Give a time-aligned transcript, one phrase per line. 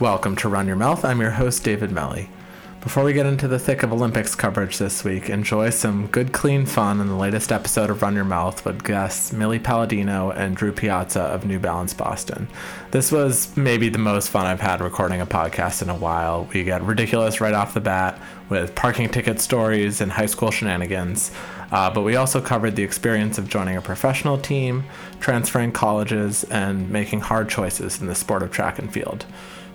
[0.00, 1.04] Welcome to Run Your Mouth.
[1.04, 2.30] I'm your host, David Melly.
[2.80, 6.64] Before we get into the thick of Olympics coverage this week, enjoy some good, clean
[6.64, 10.72] fun in the latest episode of Run Your Mouth with guests Millie Palladino and Drew
[10.72, 12.48] Piazza of New Balance Boston.
[12.92, 16.48] This was maybe the most fun I've had recording a podcast in a while.
[16.54, 21.30] We get ridiculous right off the bat with parking ticket stories and high school shenanigans.
[21.70, 24.84] Uh, but we also covered the experience of joining a professional team,
[25.20, 29.26] transferring colleges, and making hard choices in the sport of track and field.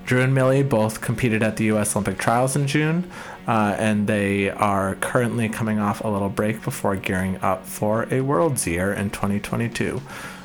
[0.06, 1.96] Drew and Millie both competed at the U.S.
[1.96, 3.10] Olympic trials in June,
[3.48, 8.22] uh, and they are currently coming off a little break before gearing up for a
[8.22, 10.02] World's Year in 2022.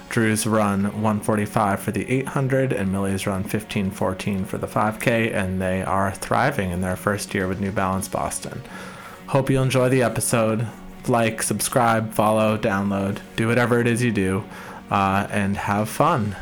[0.08, 5.82] Drew's run 145 for the 800 and Millie's run 1514 for the 5K, and they
[5.82, 8.62] are thriving in their first year with New Balance Boston.
[9.26, 10.66] Hope you enjoy the episode.
[11.06, 14.42] Like, subscribe, follow, download, do whatever it is you do,
[14.90, 16.34] uh, and have fun.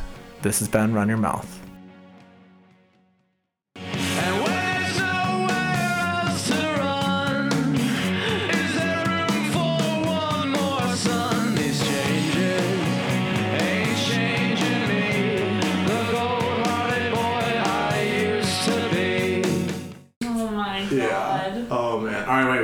[0.43, 1.58] This has been Run Your Mouth.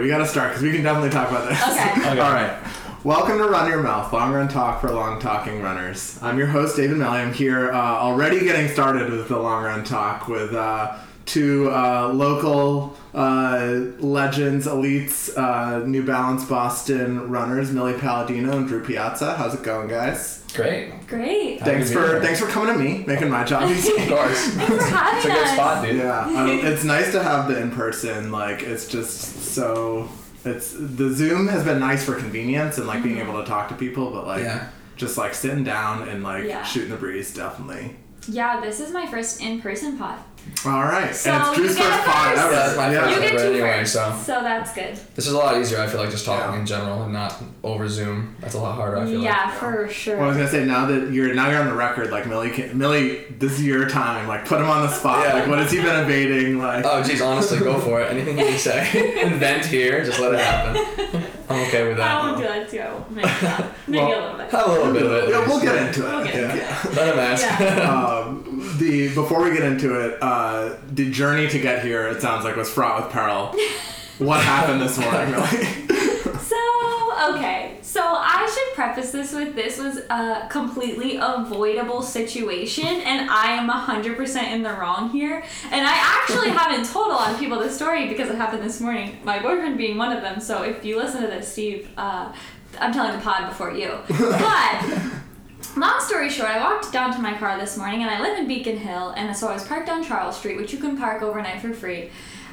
[0.04, 0.20] Man.
[0.20, 0.26] All right, wait.
[0.26, 1.60] We gotta start because we can definitely talk about this.
[2.04, 2.20] Okay.
[2.20, 2.56] All right.
[3.04, 6.18] Welcome to Run Your Mouth, long run talk for long talking runners.
[6.22, 7.18] I'm your host David Melly.
[7.20, 12.08] I'm here uh, already getting started with the long run talk with uh, two uh,
[12.14, 19.34] local uh, legends, elites, uh, New Balance Boston runners, Millie Palladino and Drew Piazza.
[19.34, 20.44] How's it going, guys?
[20.54, 21.06] Great.
[21.08, 21.60] Great.
[21.60, 22.20] Thanks for here.
[22.22, 24.02] thanks for coming to me, making my job easy.
[24.02, 24.48] Of course.
[24.50, 25.52] Thanks for having It's a good us.
[25.52, 25.96] spot, dude.
[25.96, 28.30] Yeah, um, it's nice to have the in person.
[28.30, 30.08] Like, it's just so.
[30.46, 33.30] It's the Zoom has been nice for convenience and like being mm-hmm.
[33.30, 34.68] able to talk to people, but like Yeah.
[34.96, 36.62] just like sitting down and like Yeah.
[36.64, 37.96] shooting the breeze, definitely.
[38.28, 40.18] Yeah, this is my first in-person pod.
[40.66, 42.42] All right, So and it's Drew's you get first a pod first.
[42.44, 42.54] ever.
[42.54, 43.00] That's my yeah.
[43.02, 43.14] first.
[43.16, 44.98] You get but two anyway, first, so- so that's good.
[45.14, 46.60] This is a lot easier, I feel like, just talking Yeah.
[46.60, 48.34] in general and not over Zoom.
[48.40, 49.54] That's a lot harder, I feel Yeah, like.
[49.54, 50.16] for sure.
[50.16, 52.50] Well, I was gonna say now that you're now you're on the record, like Millie,
[52.50, 54.26] can, Millie, this is your time.
[54.26, 55.26] Like, put him on the spot.
[55.26, 55.34] Yeah.
[55.34, 56.58] Like, what has he been evading?
[56.58, 58.10] Like, Oh, geez, honestly, go for it.
[58.10, 59.20] Anything you say.
[59.22, 61.22] Invent here, just let it happen.
[61.48, 62.10] I'm okay with that.
[62.10, 62.70] I won't that.
[62.70, 63.14] do that too.
[63.14, 63.64] Maybe not.
[63.86, 64.52] Maybe Well, a little bit.
[64.54, 65.28] A little bit of it.
[65.30, 66.14] yeah, we'll get into it.
[66.14, 66.52] We'll get yeah.
[66.52, 66.96] into it.
[66.96, 67.60] Let him ask.
[67.86, 68.23] Um,
[68.78, 72.56] The before we get into it, uh, the journey to get here, it sounds like
[72.56, 73.54] was fraught with peril.
[74.18, 76.38] What happened this morning, Millie?
[76.38, 77.78] So, okay.
[77.82, 83.68] So I should preface this with this was a completely avoidable situation, and I am
[83.70, 85.44] 100% in the wrong here.
[85.70, 88.80] And I actually haven't told a lot of people this story because it happened this
[88.80, 90.40] morning, my boyfriend being one of them.
[90.40, 92.32] So if you listen to this, Steve, uh,
[92.80, 93.98] I'm telling the pod before you.
[94.08, 95.20] But.
[95.76, 98.46] Long story short, I walked down to my car this morning, and I live in
[98.46, 101.60] Beacon Hill, and so I was parked on Charles Street, which you can park overnight
[101.60, 102.10] for free.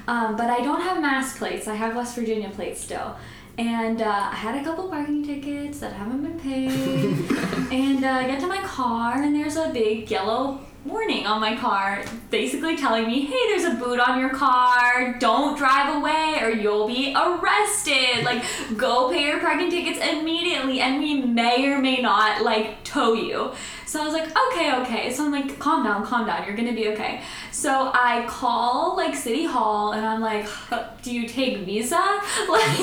[0.07, 1.67] Um, but I don't have Mass plates.
[1.67, 3.15] I have West Virginia plates still.
[3.59, 6.71] And uh, I had a couple parking tickets that haven't been paid.
[7.71, 11.56] and uh, I get to my car, and there's a big yellow warning on my
[11.56, 15.16] car, basically telling me, "Hey, there's a boot on your car.
[15.19, 18.24] Don't drive away, or you'll be arrested.
[18.24, 18.44] Like,
[18.78, 23.52] go pay your parking tickets immediately, and we may or may not like tow you."
[23.91, 26.46] So I was like, "Okay, okay." So I'm like, "Calm down, calm down.
[26.46, 30.47] You're gonna be okay." So I call like City Hall, and I'm like,
[31.02, 32.01] "Do you take Visa?"
[32.47, 32.78] Like,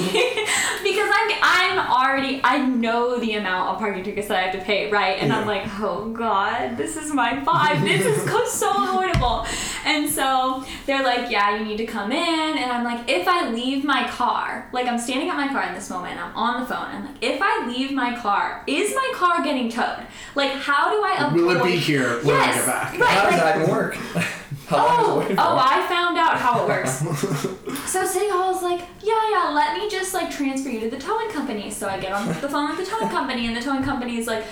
[0.82, 4.64] because I'm I'm already I know the amount of parking tickets that I have to
[4.64, 5.16] pay, right?
[5.18, 7.82] And I'm like, "Oh God, this is my five.
[7.82, 9.46] This is so avoidable."
[9.86, 13.48] And so they're like, "Yeah, you need to come in." And I'm like, "If I
[13.48, 16.66] leave my car, like I'm standing at my car in this moment, I'm on the
[16.66, 16.88] phone.
[16.92, 20.06] I'm like, if I leave my car, is my car getting towed?
[20.34, 22.98] Like, how do I avoid?" Will it be here when I get back?
[22.98, 23.94] right, How does like- that even work?
[24.68, 25.48] How Oh, is it waiting oh, for?
[25.50, 26.98] oh, I found out how it works.
[27.90, 31.30] so City Hall's like, yeah, yeah, let me just like transfer you to the towing
[31.30, 31.70] company.
[31.70, 34.26] So I get on the phone with the towing company, and the towing company is
[34.26, 34.44] like,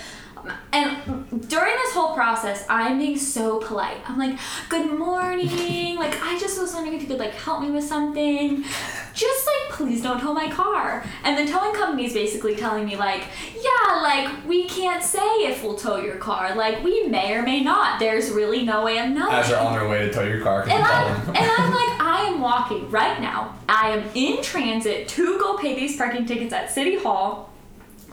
[0.73, 0.95] and
[1.49, 3.97] during this whole process, I'm being so polite.
[4.09, 5.97] I'm like, good morning.
[5.97, 8.63] like, I just was wondering if you could like help me with something.
[9.13, 11.05] Just like, please don't tow my car.
[11.23, 13.23] And the towing company is basically telling me like,
[13.55, 16.55] yeah, like we can't say if we'll tow your car.
[16.55, 17.99] Like, we may or may not.
[17.99, 19.33] There's really no way of knowing.
[19.33, 22.01] As you're on their way to tow your car, And you I'm, and I'm like,
[22.01, 23.55] I am walking right now.
[23.69, 27.49] I am in transit to go pay these parking tickets at City Hall.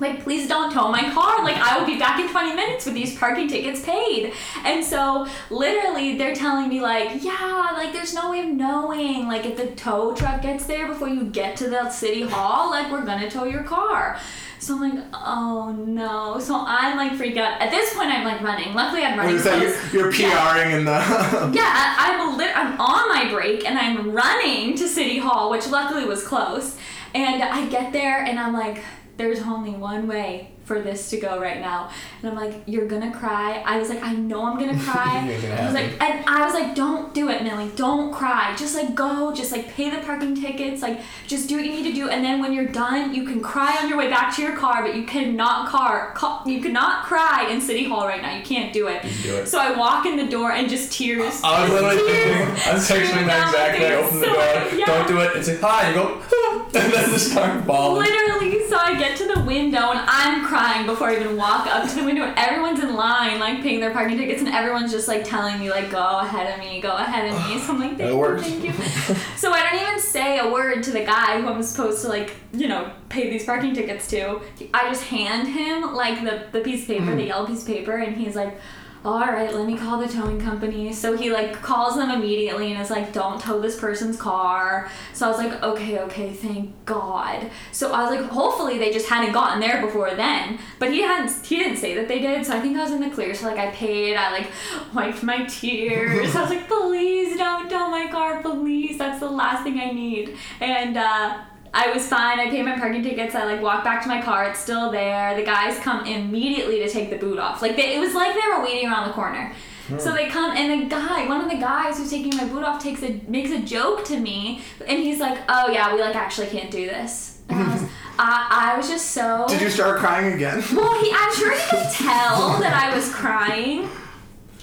[0.01, 1.45] Like, please don't tow my car.
[1.45, 4.33] Like, I will be back in 20 minutes with these parking tickets paid.
[4.65, 9.29] And so, literally, they're telling me, like, yeah, like, there's no way of knowing.
[9.29, 12.91] Like, if the tow truck gets there before you get to the city hall, like,
[12.91, 14.19] we're gonna tow your car.
[14.59, 16.39] So I'm like, oh no.
[16.41, 17.61] So I'm like freaked out.
[17.61, 18.73] At this point, I'm like running.
[18.73, 19.39] Luckily, I'm running.
[19.39, 19.93] close.
[19.93, 20.53] You're, you're Yeah.
[20.55, 20.91] PRing in the.
[20.93, 21.65] Yeah,
[21.99, 22.57] I, I'm lit.
[22.57, 26.79] I'm on my break and I'm running to City Hall, which luckily was close.
[27.15, 28.83] And I get there and I'm like,
[29.17, 31.91] there's only one way for this to go right now.
[32.25, 33.63] And I'm like, you're gonna cry.
[33.67, 35.29] I was like, I know I'm gonna cry.
[35.29, 37.71] You're gonna I was like, and I was like, don't do it, Millie.
[37.77, 38.55] Don't cry.
[38.57, 39.35] Just like go.
[39.35, 40.81] Just like pay the parking tickets.
[40.81, 42.09] Like just do what you need to do.
[42.09, 44.83] And then when you're done, you can cry on your way back to your car.
[44.83, 46.13] But you cannot car.
[46.15, 48.35] ca- You cannot cry in City Hall right now.
[48.35, 49.03] You can't do it.
[49.23, 49.47] do it.
[49.47, 51.43] So I walk in the door and just tears.
[51.45, 53.87] I was literally thinking, I was texting that exactly.
[53.87, 54.87] I open the So, door, yeah.
[54.87, 55.37] don't do it.
[55.37, 56.23] It's like, hi, you go,
[56.75, 58.03] and then just start bawling.
[58.09, 61.89] Literally, so I get to the window and I'm crying before I even walk up
[61.91, 65.25] to the window, everyone's in line, like paying their parking tickets, and everyone's just like
[65.25, 67.59] telling me, like, go ahead of me, go ahead of me.
[67.65, 69.15] So I'm like, thank you, thank you.
[69.37, 72.37] so I don't even say a word to the guy who I'm supposed to like,
[72.53, 74.41] you know, pay these parking tickets to.
[74.73, 77.17] I just hand him like the the piece of paper, mm-hmm.
[77.17, 78.57] the yellow piece of paper, and he's like.
[79.05, 80.91] All right, let me call the towing company.
[80.95, 85.27] So he like calls them immediately and is like, "Don't tow this person's car." So
[85.27, 89.33] I was like, "Okay, okay, thank God." So I was like, "Hopefully they just hadn't
[89.35, 91.45] gotten there before then." But he hadn't.
[91.45, 92.47] He didn't say that they did.
[92.47, 93.35] So I think I was in the clear.
[93.35, 94.17] So like I paid.
[94.17, 94.51] I like
[94.95, 96.35] wiped my tears.
[96.37, 98.97] I was like, "Please don't tow my car, please.
[98.97, 101.41] That's the last thing I need." And uh,
[101.75, 102.39] I was fine.
[102.39, 103.35] I paid my parking tickets.
[103.35, 104.45] I like walked back to my car.
[104.45, 105.35] It's still there.
[105.35, 107.63] The guys come immediately to take the boot off.
[107.63, 109.53] Like they, it was like they were waiting around the corner.
[109.89, 109.99] Hmm.
[109.99, 112.83] So they come and the guy, one of the guys who's taking my boot off,
[112.83, 116.47] takes a makes a joke to me, and he's like, "Oh yeah, we like actually
[116.47, 117.83] can't do this." And I was,
[118.19, 119.45] I, I was just so.
[119.49, 120.63] Did you start crying again?
[120.73, 123.91] Well, he, I'm sure he could tell that I was crying.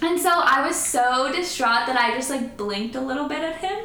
[0.02, 3.56] And so I was so distraught that I just like blinked a little bit at
[3.56, 3.78] him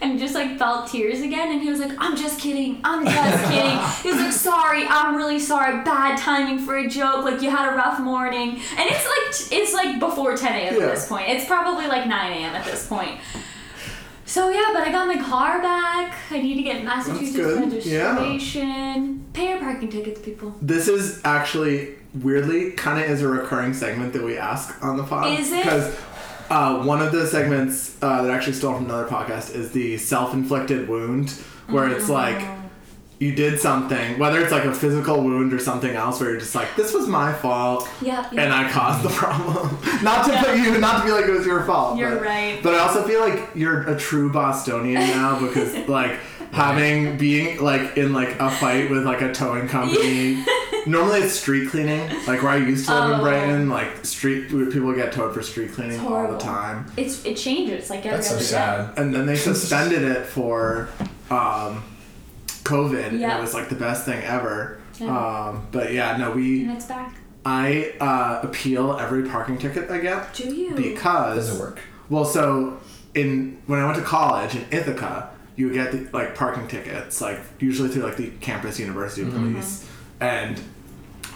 [0.00, 1.50] and just like felt tears again.
[1.50, 2.80] And he was like, I'm just kidding.
[2.84, 3.78] I'm just kidding.
[4.02, 4.86] He was like, sorry.
[4.88, 5.82] I'm really sorry.
[5.84, 7.24] Bad timing for a joke.
[7.24, 8.50] Like you had a rough morning.
[8.50, 10.74] And it's like, it's like before 10 a.m.
[10.76, 10.84] Yeah.
[10.86, 11.28] at this point.
[11.28, 12.54] It's probably like 9 a.m.
[12.54, 13.18] at this point.
[14.26, 16.16] So yeah, but I got my car back.
[16.30, 17.84] I need to get Massachusetts good.
[17.84, 18.14] Yeah.
[18.18, 19.24] registration.
[19.32, 20.54] Pay your parking tickets, people.
[20.62, 25.04] This is actually weirdly kind of is a recurring segment that we ask on the
[25.04, 25.38] pod.
[25.38, 25.62] Is it?
[25.62, 25.98] Because
[26.50, 29.96] uh, one of the segments uh, that I actually stole from another podcast is the
[29.98, 31.30] self-inflicted wound,
[31.68, 32.46] where it's like
[33.18, 36.54] you did something, whether it's like a physical wound or something else, where you're just
[36.54, 37.88] like, this was my fault.
[38.02, 38.42] Yeah, yeah.
[38.42, 39.78] And I caused the problem.
[40.02, 41.96] not to put you, not to be like it was your fault.
[41.96, 42.60] You're but, right.
[42.62, 46.18] But I also feel like you're a true Bostonian now because like
[46.54, 50.44] having being like in like a fight with like a towing company.
[50.86, 53.22] Normally it's street cleaning, like where I used to live in Oh.
[53.22, 53.68] Brighton.
[53.70, 58.04] Like street people get towed for street cleaning all the time, It's it changes like
[58.04, 58.48] every That's so other day.
[58.48, 58.98] sad.
[58.98, 60.90] and then they suspended it for
[61.30, 61.82] um,
[62.64, 63.08] COVID.
[63.08, 63.38] and Yeah.
[63.38, 64.78] it was like the best thing ever.
[65.00, 65.06] Yeah.
[65.48, 67.16] Um, but yeah, no, we And it's back.
[67.46, 70.74] I uh, appeal every parking ticket I get Do you?
[70.74, 71.80] because Doesn't work.
[72.10, 72.78] Well, so
[73.14, 77.20] in when I went to college in Ithaca, you would get the, like parking tickets,
[77.20, 79.52] like usually through like the campus university mm-hmm.
[79.52, 79.88] police,
[80.20, 80.60] and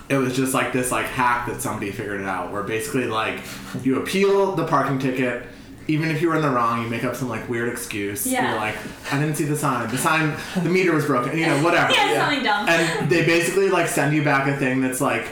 [0.09, 3.41] it was just like this like hack that somebody figured it out, where basically like
[3.83, 5.47] you appeal the parking ticket.
[5.87, 8.27] Even if you were in the wrong, you make up some like weird excuse.
[8.27, 8.51] Yeah.
[8.51, 8.77] You're like,
[9.11, 9.89] I didn't see the sign.
[9.89, 11.39] The sign, the meter was broken.
[11.39, 11.91] You know, whatever.
[11.95, 12.69] Yeah, something dumb.
[12.69, 15.27] And they basically like send you back a thing that's like,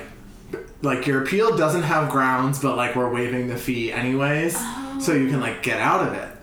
[0.81, 4.99] like your appeal doesn't have grounds, but like we're waiving the fee anyways, oh.
[4.99, 6.36] so you can like get out of it.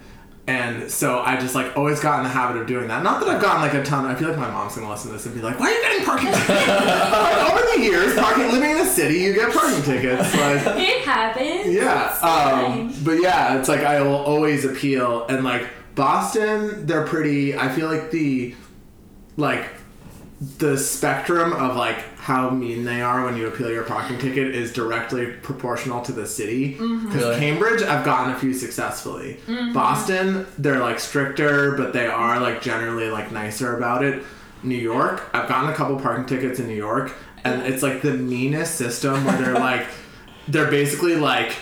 [0.45, 3.01] And so I just like always got in the habit of doing that.
[3.01, 4.05] Not that I've gotten like a ton.
[4.05, 5.81] I feel like my mom's gonna listen to this and be like, "Why are you
[5.81, 9.81] getting parking tickets?" like, over the years, parking living in the city, you get parking
[9.83, 10.33] tickets.
[10.35, 11.73] Like, it happens.
[11.73, 12.17] yeah.
[12.21, 17.57] Um, but yeah, it's like I will always appeal, and like Boston, they're pretty.
[17.57, 18.53] I feel like the
[19.37, 19.65] like
[20.57, 24.71] the spectrum of like how mean they are when you appeal your parking ticket is
[24.71, 26.75] directly proportional to the city.
[26.75, 27.07] Mm-hmm.
[27.07, 27.37] Because Really?
[27.37, 29.41] Cambridge, I've gotten a few successfully.
[29.45, 29.73] Mm-hmm.
[29.73, 34.23] Boston, they're like stricter, but they are like generally like nicer about it.
[34.63, 37.13] New York, I've gotten a couple parking tickets in New York,
[37.43, 39.85] and it's like the meanest system where they're like,
[40.47, 41.53] they're basically like.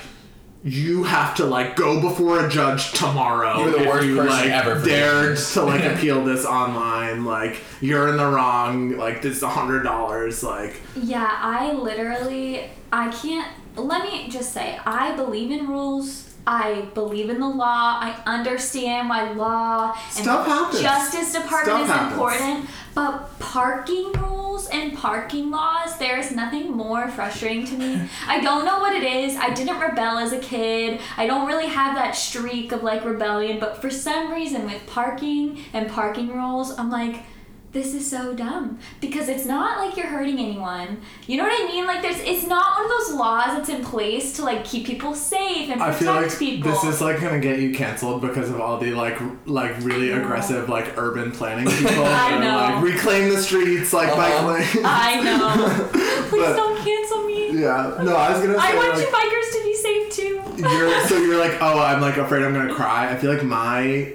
[0.63, 3.59] You have to like go before a judge tomorrow.
[3.61, 7.25] You're the if worst you, person like, ever Dared to like appeal this online.
[7.25, 8.97] Like you're in the wrong.
[8.97, 10.43] Like this is a hundred dollars.
[10.43, 16.30] Like Yeah, I literally I can't let me just say I believe in rules.
[16.47, 17.99] I believe in the law.
[18.01, 20.81] I understand why law and Stuff happens.
[20.81, 22.11] justice department Stuff is happens.
[22.13, 28.09] important, but parking rules and parking laws, there is nothing more frustrating to me.
[28.27, 29.35] I don't know what it is.
[29.37, 30.99] I didn't rebel as a kid.
[31.17, 35.59] I don't really have that streak of like rebellion, but for some reason with parking
[35.73, 37.23] and parking rules, I'm like
[37.71, 41.01] this is so dumb because it's not like you're hurting anyone.
[41.25, 41.85] You know what I mean?
[41.87, 45.13] Like there's it's not one of those laws that's in place to like keep people
[45.15, 46.71] safe and I protect feel like people.
[46.71, 50.17] this is like gonna get you canceled because of all the like like really I
[50.17, 52.49] aggressive like urban planning people I know.
[52.57, 54.51] are like reclaim the streets like bike Uh-huh.
[54.51, 54.77] lanes.
[54.83, 55.89] I know.
[56.29, 57.51] Please But- don't cancel me.
[57.61, 60.67] yeah, no, I was gonna say I want like, you bikers to be safe too.
[60.69, 63.11] you're so you're like oh I'm like afraid I'm gonna cry.
[63.13, 64.13] I feel like my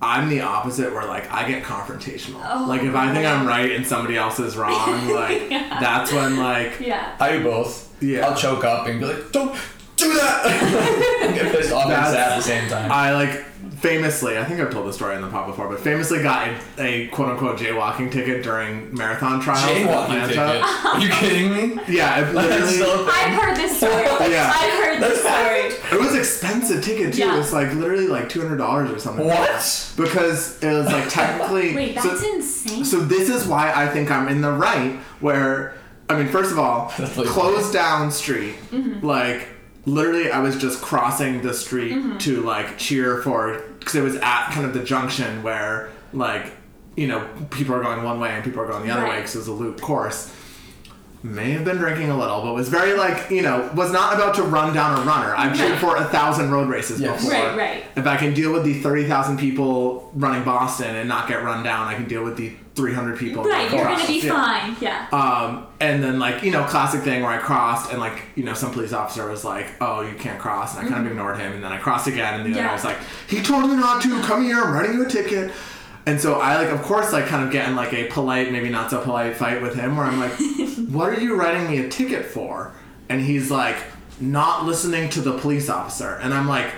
[0.00, 2.40] I'm the opposite where like I get confrontational.
[2.48, 3.26] Oh, like if I think.
[3.26, 5.78] I'm right and somebody else is wrong, like Yeah.
[5.80, 7.16] that's when like Yeah.
[7.18, 7.92] I do both.
[8.00, 8.28] Yeah.
[8.28, 9.52] I'll choke up and be like, don't
[9.96, 10.46] do that!
[11.22, 12.92] and get pissed off and sad at the same time.
[12.92, 13.44] I like
[13.80, 16.58] famously, I think I've told the story in the pod before, but famously got a,
[16.82, 20.38] a quote unquote jaywalking ticket during marathon trials in Jaywalking ticket.
[20.38, 20.88] Atlanta.
[20.88, 21.82] Are you kidding me?
[21.88, 22.72] Yeah, it That's literally.
[22.78, 23.92] so I've heard this story.
[24.30, 24.52] Yeah.
[24.54, 25.98] I've heard this story.
[25.98, 27.20] It was expensive ticket too.
[27.20, 27.34] Yeah.
[27.34, 29.24] It was like literally like two hundred dollars or something.
[29.26, 29.92] What?
[29.96, 31.74] Because it was like technically.
[31.76, 32.84] Wait, so- that's insane.
[32.84, 34.98] So this is why I think I'm in the right.
[35.20, 35.76] Where
[36.10, 38.54] I mean, first of all, That's really closed down street.
[38.70, 39.04] Mm-hmm.
[39.06, 39.48] Like
[39.88, 42.18] literally, I was just crossing the street Mm-hmm.
[42.18, 46.52] to like cheer for because it was at kind of the junction where like
[46.96, 49.34] you know people are going one way and people are going the other way because
[49.34, 50.34] it was a loop course.
[51.20, 54.36] May have been drinking a little, but was very like you know was not about
[54.36, 55.34] to run down a runner.
[55.34, 55.80] I've cheered Right.
[55.80, 57.24] for a thousand road races Yes.
[57.24, 57.40] before.
[57.40, 57.84] Right, right.
[57.96, 61.64] If I can deal with the thirty thousand people running Boston and not get run
[61.64, 63.42] down, I can deal with the three hundred people.
[63.44, 64.32] Right, you're gonna be Yeah.
[64.32, 64.76] fine.
[64.80, 65.06] Yeah.
[65.12, 68.54] Um, and then like you know, classic thing where I crossed and like you know
[68.54, 71.52] some police officer was like, "Oh, you can't cross," and I kind of ignored him,
[71.52, 72.56] and then I crossed again, and the other Mm-hmm.
[72.58, 72.66] Yeah.
[72.68, 74.20] guy was like, "He told me not to.
[74.22, 74.58] Come here.
[74.62, 75.50] I'm writing you a ticket."
[76.06, 78.70] And so I like, of course, like kind of get in like a polite, maybe
[78.70, 80.32] not so polite fight with him, where I'm like,
[80.96, 82.72] "What are you writing me a ticket for?"
[83.10, 83.76] And he's like,
[84.20, 86.70] "Not listening to the police officer," and I'm like,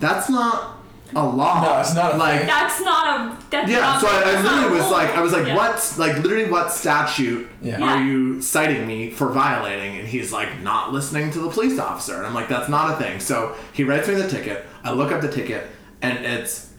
[0.00, 0.76] "That's not."
[1.14, 1.62] A law.
[1.62, 2.46] No, it's not a like thing.
[2.46, 3.36] That's not a.
[3.50, 5.46] That's yeah, not, so I, I that's not a literally was like, I was like,
[5.46, 5.56] Yeah.
[5.56, 7.82] what, like literally what statute Yeah.
[7.82, 9.98] are you citing me for violating?
[9.98, 12.16] And he's like, not listening to the police officer.
[12.16, 13.18] And I'm like, that's not a thing.
[13.20, 14.64] So he writes me the ticket.
[14.84, 15.66] I look up the ticket,
[16.00, 16.72] and it's,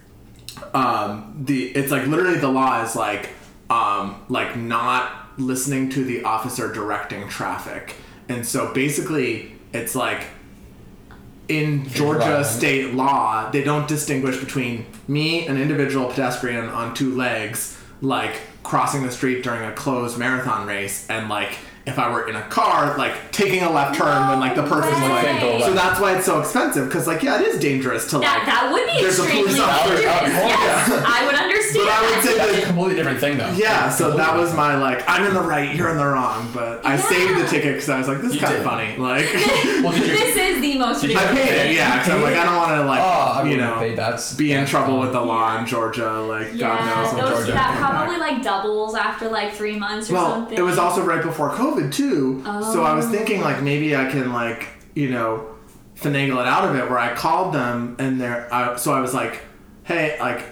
[0.73, 3.29] um, the it's like literally the law is like,
[3.69, 7.95] um, like not listening to the officer directing traffic.
[8.29, 10.23] And so basically, it's like
[11.51, 17.77] in Georgia state law, they don't distinguish between me, an individual pedestrian on two legs,
[18.01, 22.35] like crossing the street during a closed marathon race, and like if I were in
[22.35, 25.23] a car, like taking a left turn when like the person's No like.
[25.25, 25.61] way.
[25.65, 28.45] So that's why it's so expensive, because like yeah, it is dangerous to That, like.
[28.45, 30.05] that would be There's a extremely police dangerous.
[30.05, 31.85] officer- Yes, I would understand.
[31.85, 32.23] But I would that.
[32.23, 33.51] say That's a completely different thing, though.
[33.55, 36.85] yeah, so that was my like I'm in the right, you're in the wrong, but
[36.85, 37.01] I Yeah.
[37.01, 39.25] saved the ticket because I was like this is kind of funny, like.
[39.81, 40.05] Well, you?
[40.05, 41.49] this is the most Did you- I ridiculous.
[41.49, 43.95] paid it, yeah, because I'm like I don't want to like Oh, you know have
[43.95, 44.33] that.
[44.37, 47.51] be in trouble with the law in Georgia, like Yeah, God knows what those, Georgia.
[47.53, 50.57] that probably like doubles after like three months or Well, something.
[50.57, 53.09] it was also right before COVID too, so I was Oh.
[53.11, 55.47] thinking like maybe I can like you know
[55.95, 59.13] finagle it out of it where I called them and they're I, so I was
[59.13, 59.41] like,
[59.83, 60.43] hey, like.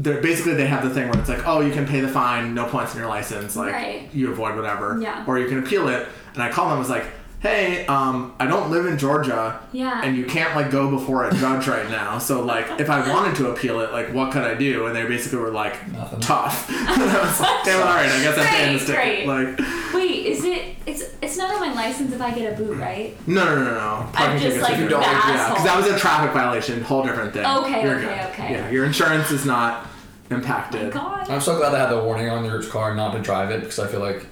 [0.00, 2.54] They're, basically, they have the thing where it's like, oh, you can pay the fine,
[2.54, 4.08] no points in your license, like Right.
[4.14, 5.24] you avoid whatever, Yeah.
[5.26, 6.06] or you can appeal it.
[6.34, 7.04] And I called them, I was like,
[7.40, 10.00] hey, um, I don't live in Georgia, Yeah.
[10.02, 12.18] and you can't like go before a judge right now.
[12.18, 14.86] So like, if I wanted to appeal it, like, what could I do?
[14.86, 16.20] And they basically were like, Nothing.
[16.20, 16.68] tough.
[16.70, 19.26] and I was like, damn it, all right, I guess I'm paying this ticket.
[19.26, 19.58] Like,
[19.94, 20.76] Wait, is it?
[20.86, 23.14] It's it's not on my license if I get a boot, right?
[23.28, 24.10] no, no, no, no, no.
[24.12, 27.32] Parking just, like, if you don't, yeah, because that was a traffic violation, whole different
[27.34, 27.44] thing.
[27.44, 28.30] Okay, You're okay, good.
[28.30, 28.52] okay.
[28.54, 29.86] Yeah, your insurance is not
[30.30, 30.92] impacted.
[30.92, 31.28] God.
[31.30, 33.78] I'm so glad they had the warning on your car not to drive it because
[33.78, 34.26] I feel like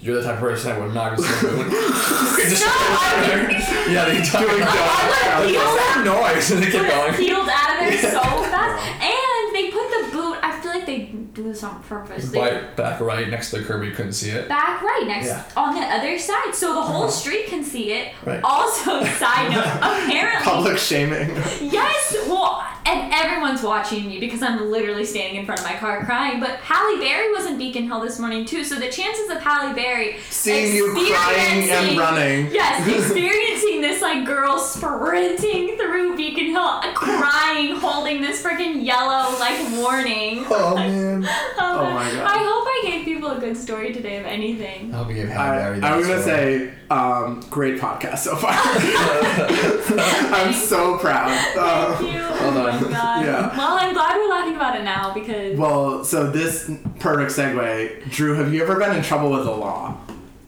[0.00, 1.50] you're the type of person that would not go see a.
[2.48, 6.50] Just No, I yeah, they talk Doing about I would What's that noise?
[6.52, 7.14] And they keep going.
[7.14, 8.86] peeled out of there so fast.
[9.02, 10.38] And they put the boot.
[10.42, 10.98] I feel like they
[11.34, 12.30] do this on purpose.
[12.30, 14.48] They Right back right next to the curb, you couldn't see it.
[14.48, 15.44] back right next Yeah.
[15.56, 17.10] on the other side, so the whole uh-huh.
[17.10, 18.12] street can see it.
[18.24, 18.40] Right.
[18.44, 21.34] Also, side note, apparently, Public shaming.
[21.60, 22.16] yes.
[22.28, 26.40] Well, and everyone's watching me because I'm literally standing in front of my car crying.
[26.40, 29.74] But Halle Berry was in Beacon Hill this morning too, so the chances of Halle
[29.74, 32.50] Berry Seeing you crying and running.
[32.50, 39.38] Yes, experiencing this like girl sprinting through Beacon Hill, uh, crying, holding this freaking yellow
[39.38, 40.46] like warning.
[40.48, 41.24] Oh man.
[41.58, 42.26] Oh my God.
[42.26, 44.94] I hope I gave people a good story today of anything.
[44.94, 48.34] I hope you gave Halle I, Berry I was gonna say, um, great podcast so
[48.36, 48.52] far.
[50.32, 51.28] I'm so proud.
[51.56, 52.18] Uh, Thank you.
[52.18, 53.24] Well oh my god.
[53.24, 53.56] Yeah.
[53.56, 56.70] Well, I'm glad we're laughing about it now because well, so this
[57.00, 58.34] perfect segue, Drew.
[58.34, 59.96] Have you ever been in trouble with the law?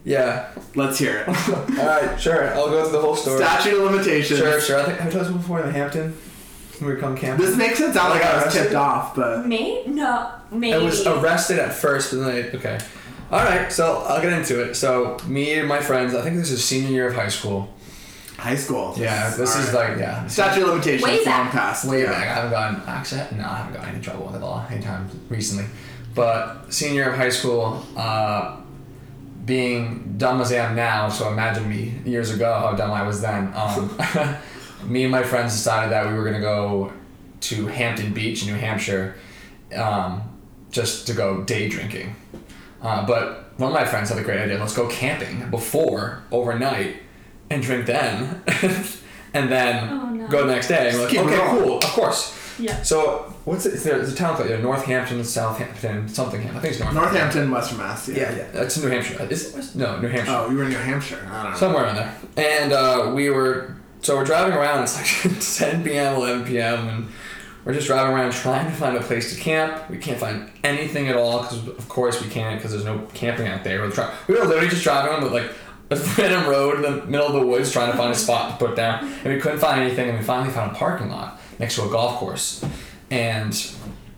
[0.04, 0.52] Yeah.
[0.74, 1.28] Let's hear it.
[1.78, 2.48] All right, sure.
[2.54, 3.38] I'll go through the whole story.
[3.38, 4.38] Statute of limitations.
[4.38, 4.80] Sure, sure.
[4.80, 6.16] I think I've I told you before in the Hampton.
[6.80, 7.44] We were come camping.
[7.44, 9.82] This makes it sound like I was tipped off, but Me?
[9.86, 10.72] No, maybe.
[10.72, 12.78] I was arrested at first, but then I, okay.
[13.30, 14.74] All right, so I'll get into it.
[14.74, 17.72] So me and my friends, I think this is senior year of high school.
[18.40, 18.94] High school.
[18.96, 19.90] Yeah, this is Alright.
[19.90, 21.52] like yeah, statute of limitations Way long back.
[21.52, 21.84] past.
[21.84, 22.10] way yeah.
[22.10, 22.28] back.
[22.28, 25.66] I haven't gotten actually no, I haven't gotten in trouble with the law anytime recently.
[26.14, 28.56] But senior year of high school, uh,
[29.44, 33.20] being dumb as I am now, so imagine me years ago how dumb I was
[33.20, 33.52] then.
[33.54, 33.96] Um,
[34.90, 36.92] me and my friends decided that we were gonna go
[37.42, 39.16] to Hampton Beach, New Hampshire,
[39.76, 40.22] um,
[40.70, 42.16] just to go day drinking.
[42.80, 44.58] Uh, but one of my friends had a great idea.
[44.58, 46.96] Let's go camping before overnight
[47.50, 48.42] and drink then,
[49.34, 50.28] and then Oh, no.
[50.28, 50.90] go the next day.
[50.90, 51.62] And like, okay, rolling.
[51.64, 52.36] cool, of course.
[52.58, 52.82] Yeah.
[52.82, 53.80] So what's it?
[53.82, 56.40] There's a town called either Northampton, Southampton, something.
[56.42, 56.94] I think it's Northampton.
[57.02, 58.08] Northampton, Western Mass.
[58.08, 58.16] Yeah.
[58.30, 58.50] Yeah, yeah.
[58.52, 59.26] That's New Hampshire.
[59.30, 59.76] Is it West?
[59.76, 60.32] No, New Hampshire.
[60.36, 61.26] Oh, you were in New Hampshire.
[61.30, 61.58] I don't know.
[61.58, 62.14] Somewhere in there.
[62.36, 65.40] And uh, we were, so we're driving around, it's like
[65.72, 67.08] 10 p.m., 11 p.m., and
[67.64, 69.88] we're just driving around trying to find a place to camp.
[69.88, 73.48] We can't find anything at all, because of course we can't, because there's no camping
[73.48, 73.80] out there.
[73.80, 75.50] We're try- we were literally just driving on the, like,
[75.90, 78.66] a random road in the middle of the woods trying to find a spot to
[78.66, 81.76] put down, and we couldn't find anything, and we finally found a parking lot next
[81.76, 82.64] to a golf course.
[83.10, 83.54] And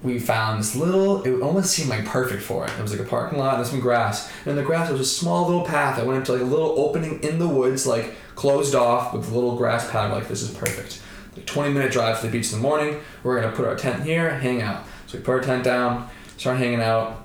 [0.02, 2.70] we found this little it almost seemed like perfect for it.
[2.78, 4.30] It was like a parking lot and some grass.
[4.40, 6.44] And in the grass there was a small little path that went into like a
[6.44, 10.10] little opening in the woods, like closed off with a little grass pad.
[10.10, 11.00] Like this is perfect.
[11.36, 13.00] Like 20 minute drive to the beach in the morning.
[13.22, 14.84] We're gonna put our tent here, hang out.
[15.06, 17.24] So we put our tent down, start hanging out,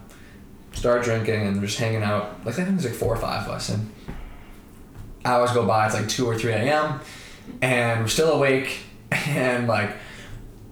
[0.74, 2.46] start drinking, and we're just hanging out.
[2.46, 3.92] Like I think there's like four or five of us, and
[5.28, 5.86] hours go by.
[5.86, 7.00] It's like two or three a.m.
[7.62, 8.80] and we're still awake,
[9.12, 9.92] and like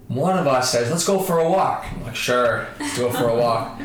[0.07, 3.29] one of us says, "Let's go for a walk." I'm like, "Sure, let's go for
[3.29, 3.79] a walk."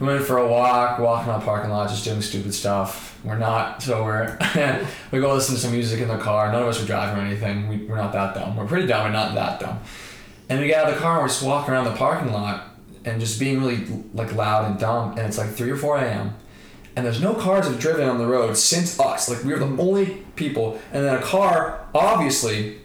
[0.00, 3.18] we went for a walk, walking on the parking lot, just doing stupid stuff.
[3.24, 4.38] We're not so we're
[5.10, 6.52] we go listen to some music in the car.
[6.52, 7.68] None of us are driving or anything.
[7.68, 8.56] We, we're not that dumb.
[8.56, 9.06] We're pretty dumb.
[9.06, 9.80] We're not that dumb.
[10.48, 12.76] And we get out of the car and we're just walking around the parking lot
[13.04, 13.84] and just being really
[14.14, 15.10] like loud and dumb.
[15.12, 16.34] And it's like three or four a.m.
[16.98, 19.28] And there's no cars have driven on the road since us.
[19.28, 19.80] Like we are the mm-hmm.
[19.80, 20.80] only people.
[20.92, 22.78] And then a car, obviously,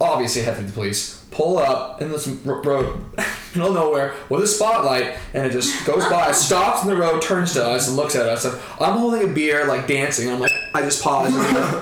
[0.00, 3.04] obviously headed to the police, pull up in this road,
[3.54, 7.20] middle of nowhere, with a spotlight, and it just goes by, stops in the road,
[7.20, 8.46] turns to us, and looks at us.
[8.46, 10.30] And I'm holding a beer, like dancing.
[10.30, 11.30] I'm like, I just pause.
[11.30, 11.80] And I'm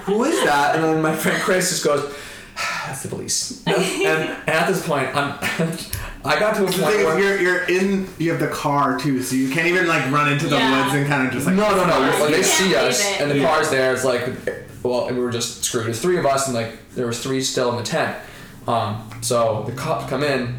[0.00, 0.74] Who is that?
[0.74, 2.12] And then my friend Chris just goes,
[2.86, 3.62] That's the police.
[3.68, 5.38] And, and at this point, I'm.
[6.24, 7.18] I got to a The point thing is, where.
[7.18, 10.46] you're, you're in, you have the car too, so you can't even like run into
[10.46, 10.82] the Yeah.
[10.84, 11.56] woods and kind of just like.
[11.56, 11.98] No, no, no.
[11.98, 13.20] Yeah, When you they can't see leave us it.
[13.20, 13.48] and the Yeah.
[13.48, 14.28] car's there, it's like,
[14.84, 15.86] well, and we were just screwed.
[15.86, 18.16] There's three of us, and like there was three still in the tent.
[18.68, 20.54] Um, so the cops come in.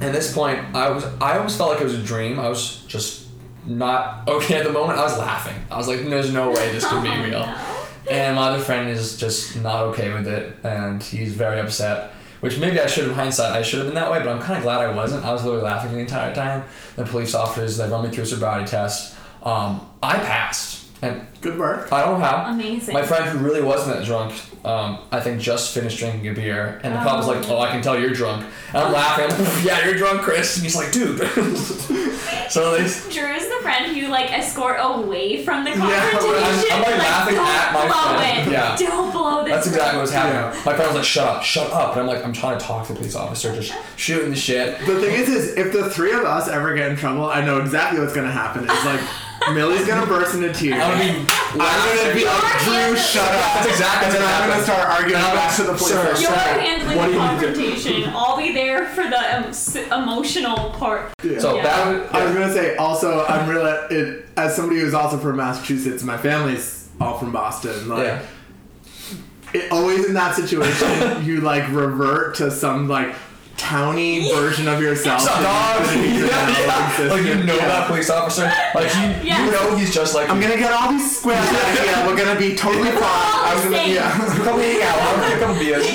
[0.00, 2.40] And at this point, I was, I almost felt like it was a dream.
[2.40, 3.26] I was just
[3.66, 4.98] not okay at the moment.
[4.98, 5.54] I was laughing.
[5.70, 7.54] I was like, "There's no way this could be Oh, real."
[8.10, 12.12] And my other friend is just not okay with it, and he's very upset.
[12.40, 14.56] Which maybe I should, in hindsight, I should have been that way, but I'm kind
[14.56, 15.24] of glad I wasn't.
[15.24, 16.64] I was literally laughing the entire time.
[16.96, 19.14] The police officers, they run me through a sobriety test.
[19.42, 21.90] Um, I passed, and Good work.
[21.90, 22.52] I don't know how.
[22.52, 22.92] Amazing.
[22.92, 26.78] My friend who really wasn't that drunk, um, I think just finished drinking a beer,
[26.84, 29.30] and the cop was like, "Oh, I can tell you're drunk." And I'm laughing.
[29.66, 31.16] "Yeah, you're drunk, Chris." And he's like, "Dude."
[32.50, 32.82] so they.
[33.10, 35.76] Drew's the friend who like escort away from the Yeah,
[36.10, 36.72] confrontation.
[36.72, 38.48] I'm- I'm, like, laughing don't at my blow friend.
[38.48, 38.52] it.
[38.52, 38.76] Yeah.
[38.76, 39.52] Don't blow this.
[39.54, 40.42] That's exactly what was happening.
[40.58, 40.62] Yeah.
[40.66, 42.86] My friend was like, "Shut up, shut up," and I'm like, "I'm trying to talk
[42.88, 46.12] to the police officer, just shooting the shit." The thing is, is if the three
[46.12, 48.64] of us ever get in trouble, I know exactly what's gonna happen.
[48.64, 49.00] It's like
[49.54, 50.74] Millie's gonna burst into tears.
[50.80, 51.26] I'm gonna be.
[51.58, 53.54] I'm gonna be like, Drew, shut up.
[53.54, 55.88] That's exactly And then I'm gonna start arguing back to the police.
[55.88, 56.04] "Sir.
[56.08, 56.60] You're Sorry.
[56.66, 57.74] handling What the do you do?
[57.74, 58.10] confrontation.
[58.14, 61.10] I'll be there for the um, s- emotional part.
[61.40, 61.62] So Yeah.
[61.62, 62.10] that was.
[62.12, 66.02] I was gonna say also I'm really it, as somebody who's also from Massachusetts.
[66.02, 67.88] My family's all from Boston.
[67.88, 68.22] Like yeah.
[69.54, 73.14] it, always in that situation, you like revert to some like
[73.60, 75.20] towny version of yourself.
[75.20, 75.86] Some dog.
[75.94, 77.08] you Yeah, know yeah.
[77.12, 77.68] Like you know Yeah.
[77.68, 78.50] that police officer.
[78.74, 79.44] Like you, Yeah.
[79.44, 80.28] you know he's just like.
[80.30, 82.06] I'm gonna get all these squares yeah.
[82.06, 83.02] We're gonna be totally fine.
[83.02, 83.94] I'm gonna Same.
[83.94, 84.10] yeah.
[84.44, 84.98] Come hang out.
[84.98, 85.86] I'll pick up beers.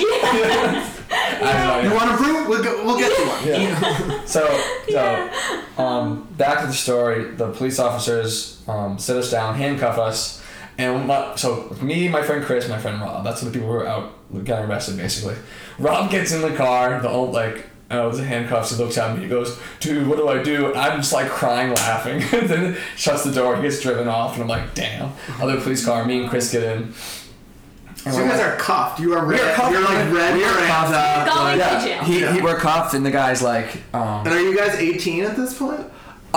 [1.38, 1.94] I You don't know.
[1.94, 2.48] want a brew?
[2.48, 3.46] We'll go, we'll get you one.
[3.46, 4.22] Yeah.
[4.26, 4.44] So,
[4.90, 5.30] so,
[5.78, 7.30] um, back to the story.
[7.36, 10.42] The police officers um, sit us down, handcuff us,
[10.78, 13.22] and my, so me, my friend Chris, my friend Rob.
[13.24, 14.12] That's the people who were out
[14.44, 15.36] getting arrested, basically.
[15.78, 17.00] Rob gets in the car.
[17.00, 17.66] The old like.
[17.88, 19.22] Uh, with the handcuffs, he looks at me.
[19.22, 22.20] He goes, "Dude, what do I do?" And I'm just like crying, laughing.
[22.36, 23.54] and then shuts the door.
[23.54, 26.04] He gets driven off, and I'm like, "Damn!" Other police car.
[26.04, 26.92] Me and Chris get in.
[26.92, 28.98] So you guys like- are cuffed.
[28.98, 29.40] You are read.
[29.40, 29.70] are cuffed.
[29.70, 30.90] You're like read We are cuffed.
[30.90, 31.30] Miranda.
[31.32, 32.02] Going like- to jail.
[32.02, 35.36] He, he we're cuffed, and the guy's like, um, and are you guys 18 at
[35.36, 35.86] this point?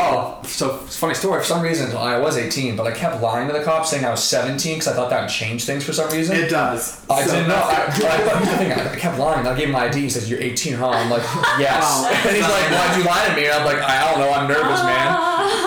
[0.02, 1.40] Oh, so funny story.
[1.42, 4.12] For some reason, I was 18, but I kept lying to the cops saying I
[4.12, 6.38] was 17 because I thought that would change things for some reason.
[6.38, 7.06] It does.
[7.10, 7.56] I So didn't know.
[7.56, 8.28] I, that's I, good.
[8.32, 8.72] thought- here's the thing.
[8.72, 9.46] I kept lying.
[9.46, 10.00] I gave him my ID.
[10.02, 11.24] He says, "You're 18, huh?" I'm like,
[11.60, 12.10] "Yes." Wow.
[12.30, 14.32] And he's like, "Why'd you lie to me?" And I'm like, "I don't know.
[14.32, 15.10] I'm nervous, man."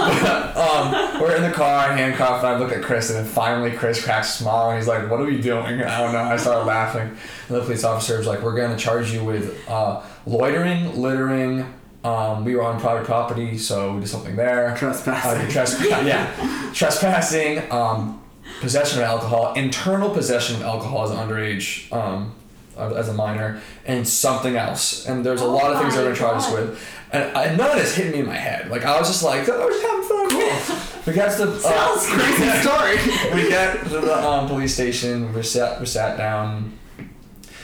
[0.56, 4.02] um, we're in the car, handcuffed, and I look at Chris, and then finally Chris
[4.02, 6.22] cracks a smile, and he's like, "What are we doing?" And I don't know.
[6.22, 7.02] I started laughing,
[7.48, 11.66] and the police officer was like, "We're going to charge you with uh, loitering, littering."
[12.04, 14.74] Um, we were on private property, so we did something there.
[14.76, 15.46] Trespassing.
[15.46, 18.20] Uh, trespass, yeah, trespassing, um,
[18.60, 22.34] possession of alcohol, internal possession of alcohol as an underage, um,
[22.76, 25.06] as a minor, and something else.
[25.06, 26.84] And there's a Oh lot of things they're my gonna charge us with.
[27.12, 28.68] And I, none of this hit me in my head.
[28.70, 30.88] Like I was just like, oh, we're just having fun.
[31.04, 32.96] We got to the uh, Sounds crazy story.
[33.34, 35.32] we get to the um, police station.
[35.34, 35.80] We're sat.
[35.80, 36.78] We're sat down.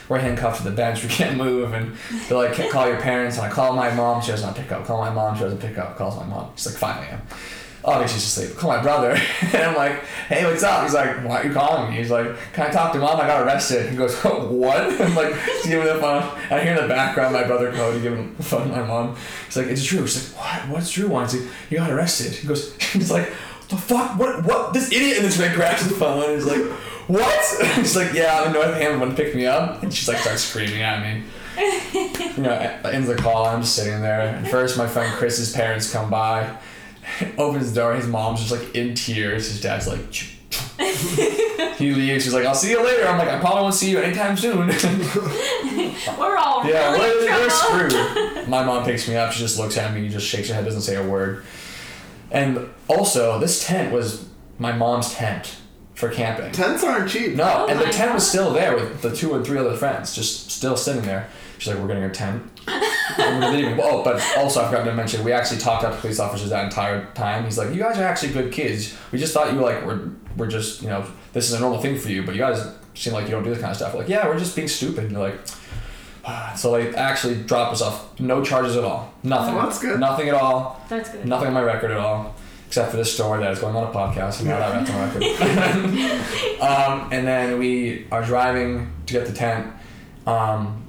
[0.09, 1.03] We're handcuffed to the bench.
[1.09, 1.97] We can't move, and
[2.29, 4.23] they're like, "Call your parents." And I call my mom.
[4.23, 4.85] She does not pick up.
[4.87, 5.37] Call my mom.
[5.37, 5.97] She doesn't pick up.
[5.97, 6.51] Calls my mom.
[6.53, 7.23] It's like 5 a.m.
[7.85, 8.57] Obviously, oh, she's asleep.
[8.59, 11.91] Call my brother, and I'm like, "Hey, what's up?" He's like, "Why are you calling
[11.91, 13.21] me?" He's like, "Can I talk to mom?
[13.21, 16.23] I got arrested." He goes, "What?" I'm like, he's giving the phone.
[16.51, 19.17] I hear in the background my brother Cody giving the phone to my mom.
[19.47, 20.69] He's like, "It's true." She's like, "What?
[20.75, 23.33] What's true?" He's like, "You got arrested." He goes, "He's like."
[23.69, 24.19] the fuck?
[24.19, 24.45] What?
[24.45, 24.73] What?
[24.73, 25.19] This idiot!
[25.19, 26.63] And this man grabs the phone is like,
[27.09, 27.45] what?
[27.75, 29.17] She's like, yeah, I'm in Northampton.
[29.17, 29.83] Pick me up?
[29.83, 31.25] And she's like, starts screaming at me.
[32.39, 32.53] You know,
[32.85, 33.47] ends the call.
[33.47, 34.21] I'm just sitting there.
[34.21, 36.57] And first, my friend Chris's parents come by,
[37.39, 37.95] opens the door.
[37.95, 39.49] His mom's just like in tears.
[39.51, 40.13] His dad's like.
[40.13, 42.25] he leaves.
[42.25, 44.69] He's like, "I'll see you later." I'm like, "I probably won't see you anytime soon."
[44.69, 48.49] We're all Yeah, really we're, we're screwed.
[48.49, 49.33] My mom picks me up.
[49.33, 51.45] She just looks at me, just shakes her head, doesn't say a word.
[52.31, 54.29] And also, this tent was
[54.61, 55.57] my mom's tent
[55.99, 56.53] for camping.
[56.53, 57.35] Tents aren't cheap.
[57.35, 59.75] No, Oh and the my tent was still there with the two or three other
[59.77, 61.29] friends, just still sitting there.
[61.59, 62.43] She's like, "We're getting a tent."
[63.19, 63.79] we're leaving.
[63.83, 66.65] Oh, but also I forgot to mention, we actually talked out to police officers that
[66.65, 67.45] entire time.
[67.45, 68.97] He's like, "You guys are actually good kids.
[69.11, 71.81] We just thought you were like, we're, we're just, you know, this is a normal
[71.81, 73.93] thing for you, but you guys seem like you don't do this kind of stuff."
[73.93, 75.05] We're like, yeah, we're just being stupid.
[75.07, 75.41] And they're like,
[76.25, 79.55] "Ah." so they actually dropped us off, no charges at all, nothing.
[79.57, 79.99] Oh, that's good.
[79.99, 80.81] Nothing at all.
[80.89, 81.27] That's good.
[81.27, 82.37] Nothing on my record at all,
[82.69, 85.01] except for this story that is going on a podcast, and now that that's on
[85.09, 86.61] record.
[86.63, 89.67] um, and then we are driving to get the tent.
[90.27, 90.85] Um,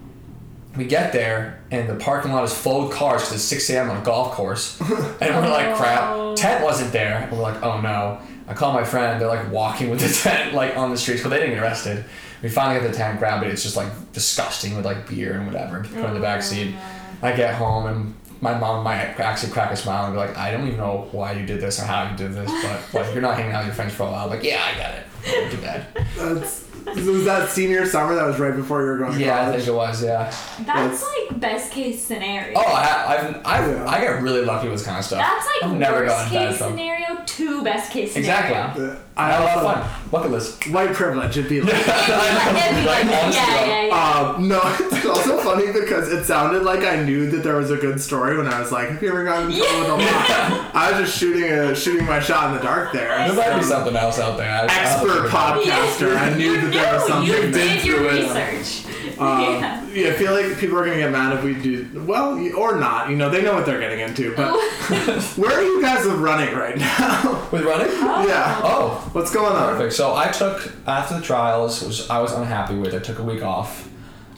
[0.75, 3.89] we get there, and the parking lot is full of cars because it's 6 a.m.
[3.89, 4.79] on a golf course.
[5.21, 5.75] And we're like, Oh.
[5.77, 6.35] crap.
[6.37, 7.17] Tent wasn't there.
[7.17, 8.19] And we're like, oh no.
[8.47, 9.19] I call my friend.
[9.19, 12.05] They're like walking with the tent like on the streets, but they didn't get arrested.
[12.41, 13.49] We finally get the tent, grab it.
[13.49, 15.81] It's just like disgusting with like beer and whatever.
[15.83, 16.75] Put it in the back seat.
[17.21, 20.51] I get home and my mom might actually crack a smile and be like, I
[20.51, 23.21] don't even know why you did this or how you did this, but like you're
[23.21, 24.25] not hanging out with your friends for a while.
[24.25, 25.51] I'm like, yeah, I got it.
[25.51, 25.87] Too bad.
[26.17, 29.55] That's was that senior summer that was right before you were going to Yeah, I
[29.55, 30.03] think it was.
[30.03, 30.33] Yeah.
[30.65, 32.57] That's like best case scenario.
[32.57, 33.85] Oh, I, I've, I've, Yeah.
[33.87, 35.19] I got really lucky with this kind of stuff.
[35.19, 38.47] That's like I've never worst gotten bad case scenario to best case scenario.
[38.47, 38.85] Exactly.
[38.85, 39.98] Uh, I had a lot of fun.
[40.11, 40.67] Bucket list.
[40.71, 41.73] White privilege, it'd be like.
[41.75, 44.19] It'd be like, it'd be like, Like, honestly, yeah, yeah, yeah.
[44.35, 47.77] Um, no, it's also funny because it sounded like I knew that there was a
[47.77, 50.71] good story when I was like, "Have you ever gotten in trouble with a lie?"
[50.73, 53.09] I was just shooting a shooting my shot in the dark there.
[53.27, 54.49] There might be something else out there.
[54.49, 55.67] I, I Expert think about it.
[55.67, 56.17] podcaster.
[56.17, 57.27] I knew that there was knew, something.
[57.45, 58.35] You did your through it.
[58.35, 58.88] research.
[59.19, 59.87] Um, yeah.
[59.89, 63.09] yeah, I feel like people are gonna get mad if we do well or not.
[63.09, 64.35] You know, they know what they're getting into.
[64.35, 64.53] But
[65.37, 67.47] where are you guys running right now?
[67.51, 67.91] With running?
[67.91, 69.73] yeah, Oh, what's going on?
[69.75, 69.93] Perfect.
[69.93, 72.93] So I took after the trials, which I was unhappy with.
[72.93, 73.89] I took a week off,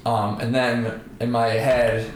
[0.06, 2.10] um, and then in my head,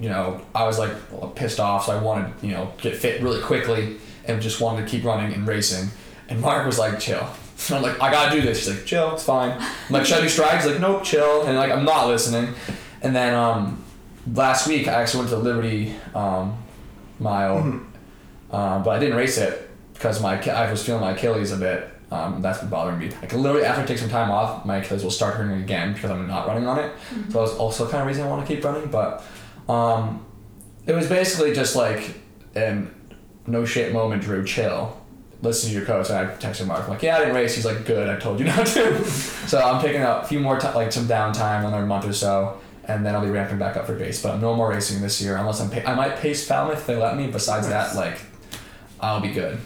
[0.00, 0.92] you know, I was like
[1.36, 1.86] pissed off.
[1.86, 5.32] So I wanted, you know, get fit really quickly and just wanted to keep running
[5.32, 5.90] and racing.
[6.28, 7.26] And Mark was like, "Chill."
[7.68, 10.18] And I'm like, "I gotta do this." She's like, "Chill, it's fine." I'm like, "Should
[10.18, 12.54] I do strides?" He's like, "Nope, chill." And like, I'm not listening.
[13.02, 13.82] And then um,
[14.32, 16.56] last week, I actually went to the Liberty um,
[17.18, 17.80] Mile,
[18.50, 21.90] uh, but I didn't race it because my I was feeling my Achilles a bit.
[22.10, 23.10] Um, that's been bothering me.
[23.22, 26.10] Like literally after I take some time off, my Achilles will start hurting again because
[26.10, 26.92] I'm not running on it.
[27.30, 28.88] So that's also kind of reason I want to keep running.
[28.90, 29.24] But
[29.68, 30.24] um,
[30.86, 32.14] it was basically just like
[32.54, 32.94] an
[33.46, 34.44] no shit moment, Drew.
[34.44, 35.00] Chill.
[35.44, 36.08] Listen to your coach.
[36.10, 36.84] And I texted Mark.
[36.84, 37.54] I'm like, yeah, I didn't race.
[37.54, 38.08] He's like, good.
[38.08, 39.04] I told you not to.
[39.04, 42.60] so I'm picking up a few more ti like some downtime, another month or so,
[42.84, 44.22] and then I'll be ramping back up for pace.
[44.22, 45.70] But no more racing this year unless I'm.
[45.70, 47.26] Pa- I might pace Falmouth if they let me.
[47.28, 48.18] Besides that, like,
[49.00, 49.58] I'll be good.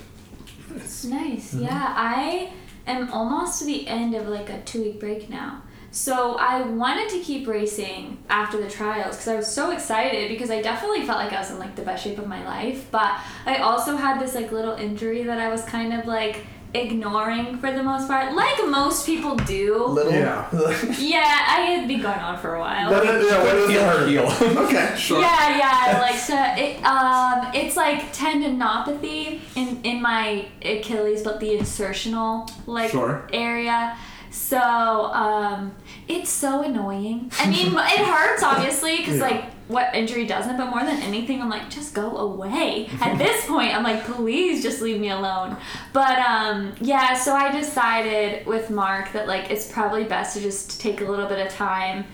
[0.71, 1.55] Nice.
[1.55, 1.63] Mm-hmm.
[1.65, 2.53] Yeah, I
[2.87, 5.63] am almost to the end of like a two week break now.
[5.91, 10.51] So I wanted to keep racing after the trials because I was so excited because
[10.51, 12.91] I definitely felt like I was in like the best shape of my life.
[12.91, 17.57] But I also had this like little injury that I was kind of like ignoring
[17.57, 19.87] for the most part, like most people do.
[19.87, 20.13] Little.
[20.13, 20.47] Yeah.
[20.99, 22.91] Yeah, I had been going on for a while.
[22.91, 23.97] What is- yeah, what is Feel it?
[23.97, 24.59] her heel.
[24.67, 25.21] Okay, sure.
[25.21, 31.41] Yeah, yeah, like so it um it's like like tendinopathy in in my Achilles, but
[31.41, 33.27] the insertional like Sure.
[33.33, 33.97] area.
[34.31, 35.75] So um,
[36.09, 37.31] it's so annoying.
[37.39, 39.27] I mean, it hurts obviously because Yeah.
[39.29, 42.89] like what injury doesn't, but more than anything, I'm like just go away.
[43.03, 45.57] At this point, I'm like please just leave me alone.
[45.93, 50.81] But um, yeah, so I decided with Mark that like it's probably best to just
[50.81, 52.05] take a little bit of time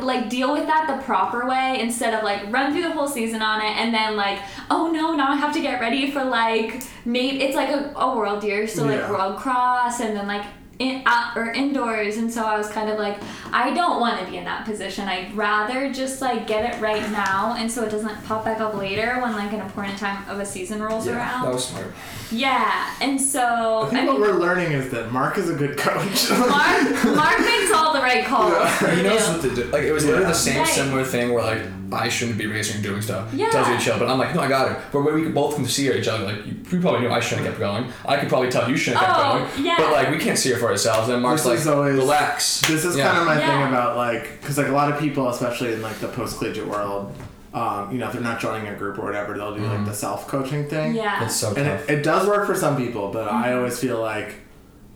[0.00, 3.42] like deal with that the proper way instead of like run through the whole season
[3.42, 4.38] on it and then like
[4.70, 8.16] oh no now I have to get ready for like maybe it's like a, a
[8.16, 9.10] world year so like Yeah.
[9.10, 10.44] world cross and then like
[10.78, 13.18] in out or indoors and so I was kind of like
[13.52, 17.02] I don't want to be in that position I'd rather just like get it right
[17.10, 20.38] now and so it doesn't pop back up later when like an important time of
[20.38, 21.92] a season rolls Yeah, around that was smart.
[22.30, 26.30] yeah and so I think what we're learning is that Mark is a good coach.
[26.38, 28.52] Mark Mark makes all the right calls
[28.96, 29.64] He knows what to do.
[29.64, 30.68] Like it was literally the same Right.
[30.68, 33.32] similar thing where like I shouldn't be racing and doing stuff.
[33.32, 33.48] Yeah.
[33.48, 34.76] Tells you to chill, but I'm like, no, I got it.
[34.92, 37.46] But when we both can see each other, like you, you probably knew I shouldn't
[37.46, 37.90] have kept going.
[38.06, 39.66] I could probably tell you shouldn't have Oh, kept going.
[39.66, 39.76] yeah.
[39.78, 41.08] But like we can't see it for ourselves.
[41.08, 42.60] And Mark's This like, is always- relax.
[42.62, 43.08] This is Yeah.
[43.08, 43.46] kind of my Yeah.
[43.62, 46.66] thing about like, because like a lot of people, especially in like the post collegiate
[46.68, 47.12] world,
[47.54, 49.94] um, you know, if they're not joining a group or whatever, they'll do like the
[49.94, 50.94] self coaching thing.
[50.94, 54.00] yeah It's so And it, it does work for some people, but I always feel
[54.00, 54.34] like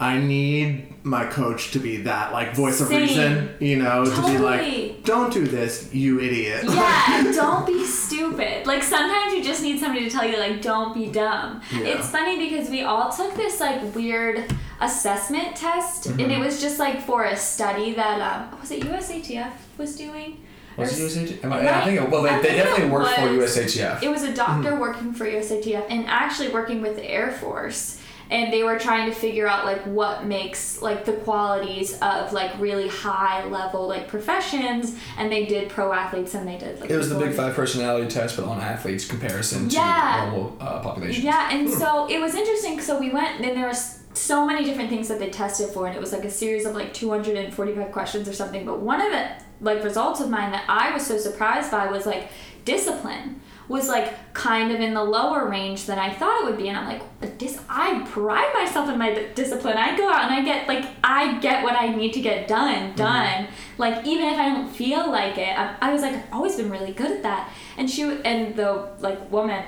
[0.00, 4.36] I need my coach to be that like voice of reason, you know, to be
[4.38, 6.64] like, don't do this, you idiot.
[6.68, 8.66] Yeah, don't be stupid.
[8.66, 11.60] Like sometimes you just need somebody to tell you like don't be dumb.
[11.72, 11.80] Yeah.
[11.86, 14.44] It's funny because we all took this like weird
[14.82, 19.52] assessment test and it was just like for a study that um was it USATF
[19.78, 20.44] was doing?
[20.76, 21.52] Or Was it USATF?
[21.52, 24.02] I, I think it, well, they, they definitely work for USATF.
[24.02, 27.98] It was a doctor working for USATF and actually working with the Air Force.
[28.30, 32.58] And they were trying to figure out like what makes like the qualities of like
[32.58, 36.96] really high level like professions and they did pro athletes and they did like It
[36.96, 40.30] was the Big Five personality test, but on athletes comparison to Yeah.
[40.30, 41.22] normal uh, population.
[41.26, 42.80] Yeah, and so it was interesting.
[42.80, 45.96] So we went, and there was so many different things that they tested for, and
[45.96, 48.64] it was like a series of like 245 questions or something.
[48.64, 52.06] But one of the like results of mine that I was so surprised by was
[52.06, 52.28] like
[52.64, 56.68] discipline was like kind of in the lower range than I thought it would be,
[56.68, 59.76] and I'm like, dis- I pride myself in my d- discipline.
[59.76, 62.88] I go out and I get like I get what I need to get done
[62.88, 62.96] mm-hmm.
[62.96, 63.48] done.
[63.78, 66.70] Like even if I don't feel like it, I, I was like I've always been
[66.70, 67.50] really good at that.
[67.78, 69.64] And she and the like woman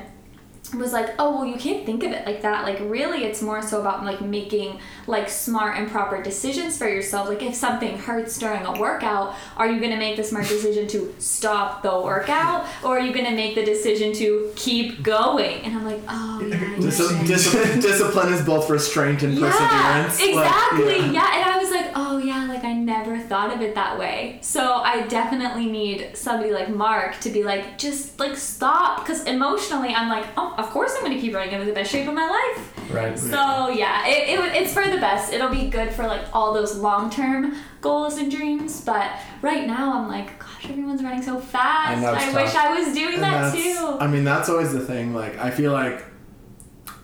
[0.72, 2.64] was like, oh well, you can't think of it like that.
[2.64, 7.28] Like really, it's more so about like making like smart and proper decisions for yourself.
[7.28, 11.14] Like if something hurts during a workout, are you gonna make the smart decision to
[11.18, 15.60] stop the workout, or are you gonna make the decision to keep going?
[15.62, 17.24] And I'm like, oh yeah, Dis- yeah.
[17.26, 17.52] dis-
[17.84, 20.20] discipline is both restraint and Yeah, perseverance.
[20.20, 20.96] Like, exactly.
[20.96, 21.12] yeah.
[21.12, 21.34] yeah.
[21.36, 22.53] and I was like, oh yeah, like
[22.84, 24.38] never thought of it that way.
[24.42, 29.94] So I definitely need somebody like Mark to be like, just like stop, because emotionally
[29.94, 31.54] I'm like, oh, of course I'm gonna keep running.
[31.54, 32.92] I'm in the best shape of my life.
[32.92, 33.18] Right.
[33.18, 35.32] So yeah, it, it, it's for the best.
[35.32, 38.80] It'll be good for like all those long term goals and dreams.
[38.80, 39.10] But
[39.42, 42.04] right now I'm like, gosh, everyone's running so fast.
[42.04, 42.54] I it's wish.
[42.54, 43.96] I was doing And that too.
[44.00, 45.14] I mean, that's always the thing.
[45.14, 46.04] Like, I feel like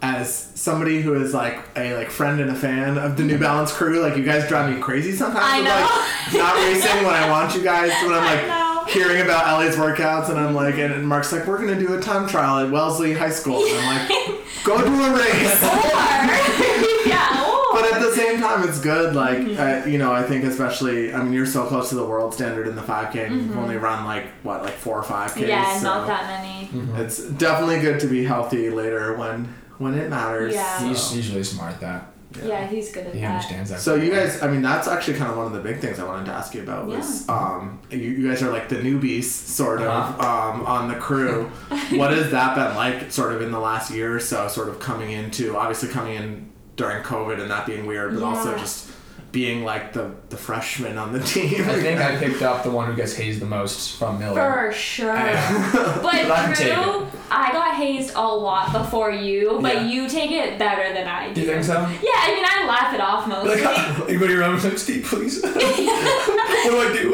[0.03, 3.73] as somebody who is like a like friend and a fan of the New Balance
[3.73, 5.45] crew, like you guys drive me crazy sometimes.
[5.45, 6.41] I with, know.
[6.41, 7.91] Like, not racing when I want you guys.
[8.03, 11.79] When I'm like hearing about Ellie's workouts, and I'm like, and Mark's like, we're gonna
[11.79, 13.63] do a time trial at Wellesley High School.
[13.65, 14.09] And I'm like,
[14.65, 15.63] go do a race.
[15.63, 17.61] or yeah, or.
[17.73, 19.15] But at the same time, it's good.
[19.15, 22.33] Like, uh, you know, I think especially, I mean, you're so close to the world
[22.35, 25.29] standard in the 5K, and you've only run like, what, like four or 5Ks?
[25.29, 25.49] Mm-hmm.
[25.49, 26.71] yeah, so not that many.
[27.03, 30.55] It's definitely good to be healthy later when when it matters.
[30.55, 30.87] Yeah.
[30.89, 32.07] He's So, usually smart at that.
[32.45, 33.27] Yeah, he's good at He that.
[33.27, 33.81] He understands that.
[33.81, 36.05] so you guys, I mean, that's actually kind of one of the big things I
[36.05, 39.81] wanted to ask you about was, um, you, you guys are like the newbies, sort
[39.81, 40.51] of, Uh-huh.
[40.53, 41.47] um, on the crew.
[41.99, 44.79] what has that been like, sort of, in the last year or so, sort of
[44.79, 48.90] coming into, obviously coming in during COVID and that being weird, but also just
[49.33, 51.63] being like the the freshman on the team.
[51.69, 54.35] I think I picked up the one who gets hazed the most from Millie.
[54.37, 55.13] For sure.
[55.15, 59.87] But But I Drew, I got hazed a lot before you, but Yeah.
[59.87, 61.35] you take it better than I do.
[61.35, 61.75] Do you think so?
[61.75, 63.63] Yeah, I mean, I laugh it off mostly.
[63.63, 65.43] Like, anybody around me like, Steve, please.
[65.43, 67.09] what do I do?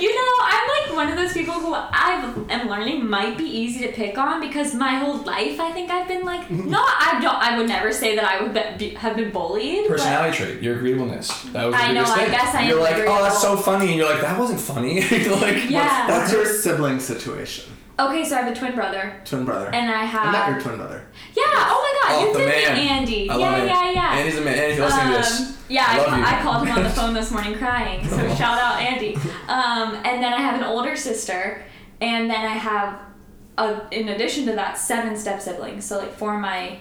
[0.00, 3.86] you know, I'm like one of those people who I am learning might be easy
[3.86, 6.70] to pick on because my whole life I think I've been like, Mm-hmm.
[6.70, 7.34] no, I don't.
[7.36, 9.84] I would never say that I would be, have been bullied.
[9.88, 11.28] but- Personality trait, your agreeableness.
[11.52, 13.96] That was I know, biggest I guess I You're like, oh, that's so funny, and
[13.96, 15.00] you're like, that wasn't funny.
[15.00, 16.08] you're like, Yeah.
[16.18, 17.72] What's your sibling situation?
[17.98, 19.70] Okay, so I have a twin brother, Twin brother.
[19.72, 20.26] and I have.
[20.28, 21.06] I met your twin brother.
[21.36, 21.42] Yeah.
[21.46, 22.78] Oh my God, Oh, you the did man.
[22.78, 23.30] meet Andy.
[23.30, 23.66] I yeah, love it.
[23.66, 24.14] yeah, yeah.
[24.16, 24.54] Andy's a man.
[24.58, 25.61] Andy, if you're to this.
[25.72, 28.06] Yeah, I I, ca- I called him on the phone this morning crying.
[28.06, 29.16] So shout out Andy.
[29.48, 31.64] Um, and then I have an older sister,
[32.00, 33.00] and then I have
[33.58, 35.84] uh, in addition to that, seven step siblings.
[35.84, 36.78] So like four of my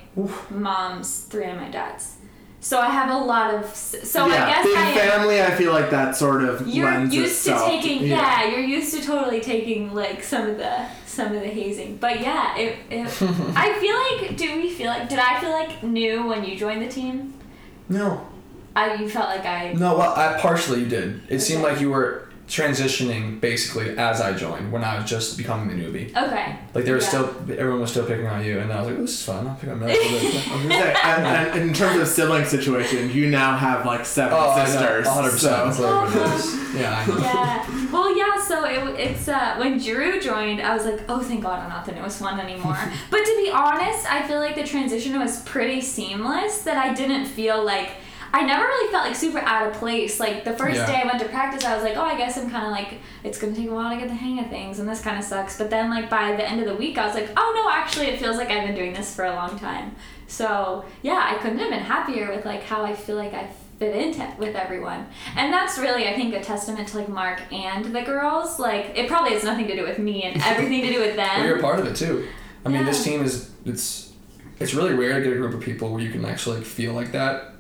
[0.49, 2.17] moms, three of my dads.
[2.59, 3.65] So I have a lot of.
[3.75, 5.41] So yeah, I guess big I family.
[5.41, 7.69] I feel like that sort of You're lends used to itself.
[7.69, 8.45] taking yeah.
[8.45, 11.97] you're used to totally taking like some of the some of the hazing.
[11.97, 13.07] But yeah, it, it
[13.55, 16.81] I feel like do we feel like did I feel like new when you joined
[16.81, 17.33] the team?
[17.89, 18.27] No.
[18.75, 21.21] I you felt like I No, well, I partially you did.
[21.29, 25.69] It seemed like you were transitioning basically as I joined when I was just becoming
[25.69, 26.09] the newbie.
[26.15, 26.57] okay.
[26.73, 27.09] Like there was Yeah.
[27.09, 29.47] still, everyone was still picking on you, and I was like, "This is fun.
[29.47, 31.99] I'll pick on Mel." a little bit." I was gonna say, and, and in terms
[32.01, 35.05] of sibling situation, you now have like seven oh, sisters.
[35.05, 35.31] 100.
[35.31, 36.01] percent So.
[36.01, 36.75] what it is.
[36.75, 37.17] Yeah, I know.
[37.19, 37.91] yeah.
[37.91, 38.41] Well, yeah.
[38.41, 41.85] So it, it's uh, when Drew joined, I was like, oh, thank God, I'm not
[41.85, 42.77] the newest one anymore.
[43.09, 46.63] but to be honest, I feel like the transition was pretty seamless.
[46.63, 47.91] That I didn't feel like.
[48.33, 50.19] I never really felt like super out of place.
[50.19, 50.85] Like the first Yeah.
[50.85, 52.99] day I went to practice, I was like, oh, I guess I'm kind of like,
[53.23, 55.23] it's gonna take a while to get the hang of things, and this kind of
[55.23, 55.57] sucks.
[55.57, 58.07] But then, like by the end of the week, I was like, oh no, actually,
[58.07, 59.95] it feels like I've been doing this for a long time.
[60.27, 63.95] So yeah, I couldn't have been happier with like how I feel like I fit
[63.95, 65.07] into with everyone.
[65.35, 68.59] And that's really I think a testament to like Mark and the girls.
[68.59, 71.45] Like it probably has nothing to do with me and everything to do with Well,
[71.45, 72.27] you're a part of it too.
[72.65, 74.13] I mean, this team is it's
[74.59, 76.93] it's really rare to get a group of people where you can actually like, feel
[76.93, 77.50] like that,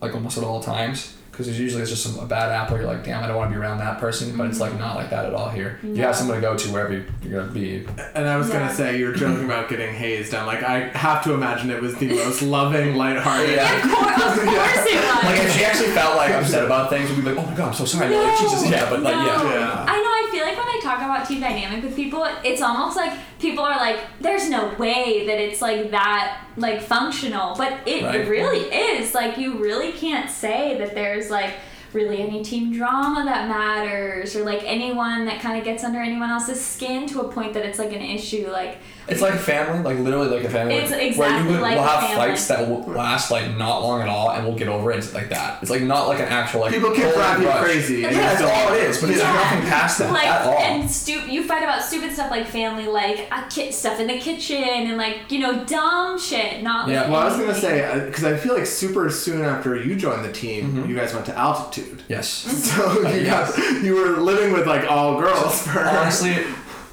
[0.00, 1.16] like almost at all times.
[1.30, 2.76] Because there's usually it's just some, a bad apple.
[2.76, 4.36] You're like, damn, I don't want to be around that person.
[4.36, 4.80] But it's like mm-hmm.
[4.80, 5.78] not like that at all here.
[5.82, 7.86] You have someone to go to wherever you're gonna be.
[8.14, 8.58] And I was Yeah.
[8.58, 10.34] gonna say, you're joking about getting hazed.
[10.34, 13.54] I'm like, I have to imagine it was the most loving, lighthearted.
[13.56, 13.74] Yeah.
[13.74, 15.24] Of course, of course it was.
[15.24, 17.68] Like if she actually felt like upset about things, we'd be like, oh my god,
[17.68, 18.10] I'm so sorry.
[18.10, 19.24] No, like Jesus, yeah, but like no.
[19.24, 19.54] yeah.
[19.54, 19.84] Yeah.
[19.88, 20.10] I know.
[20.20, 23.64] I feel like when I talk about team dynamic with people, it's almost like people
[23.64, 28.26] are like, "There's no way that it's like that, like functional," but it Right.
[28.28, 29.14] really is.
[29.14, 31.54] Like you really can't say that there's like
[31.92, 36.30] really any team drama that matters or like anyone that kind of gets under anyone
[36.30, 38.48] else's skin to a point that it's like an issue.
[38.50, 38.78] Like
[39.10, 40.74] It's like a family, like literally like a family.
[40.76, 42.16] It's exactly where you would, like we'll have family.
[42.28, 44.98] fights that will last like not long at all, and we'll get over it.
[44.98, 45.60] It's like that.
[45.62, 46.72] It's like not like an actual like.
[46.72, 48.04] People can holy drive you crazy.
[48.04, 48.98] and Yeah, that's all it is.
[49.00, 49.32] But there's Yeah.
[49.32, 50.58] nothing past that like at all.
[50.58, 54.18] and stu- you fight about stupid stuff like family like uh, ki- stuff in the
[54.18, 57.10] kitchen and like you know dumb shit not like Yeah.
[57.10, 60.32] Well, I was gonna say because I feel like super soon after you joined the
[60.32, 60.88] team, Mm-hmm.
[60.90, 62.02] you guys went to altitude.
[62.08, 62.28] yes.
[62.70, 66.36] So you got you were living with like all girls for Honestly,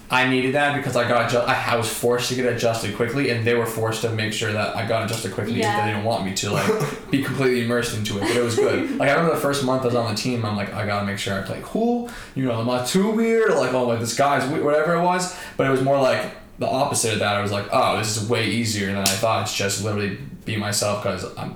[0.10, 3.30] I needed that because I got adju- I, I was forced to get adjusted quickly,
[3.30, 5.56] and they were forced to make sure that I got adjusted quickly.
[5.56, 5.86] because Yeah.
[5.86, 6.72] They didn't want me to like
[7.12, 8.90] be completely immersed into it, but it was good.
[9.00, 11.06] Like I remember the first month I was on the team, I'm like, I gotta
[11.06, 12.10] make sure I play cool.
[12.36, 13.52] You know, I'm not too weird.
[13.52, 15.36] Like, oh, like this guy's weird, whatever it was.
[15.58, 17.36] But it was more like the opposite of that.
[17.36, 19.44] I was like, oh, this is way easier than I thought.
[19.44, 21.56] It's just literally be myself because I'm.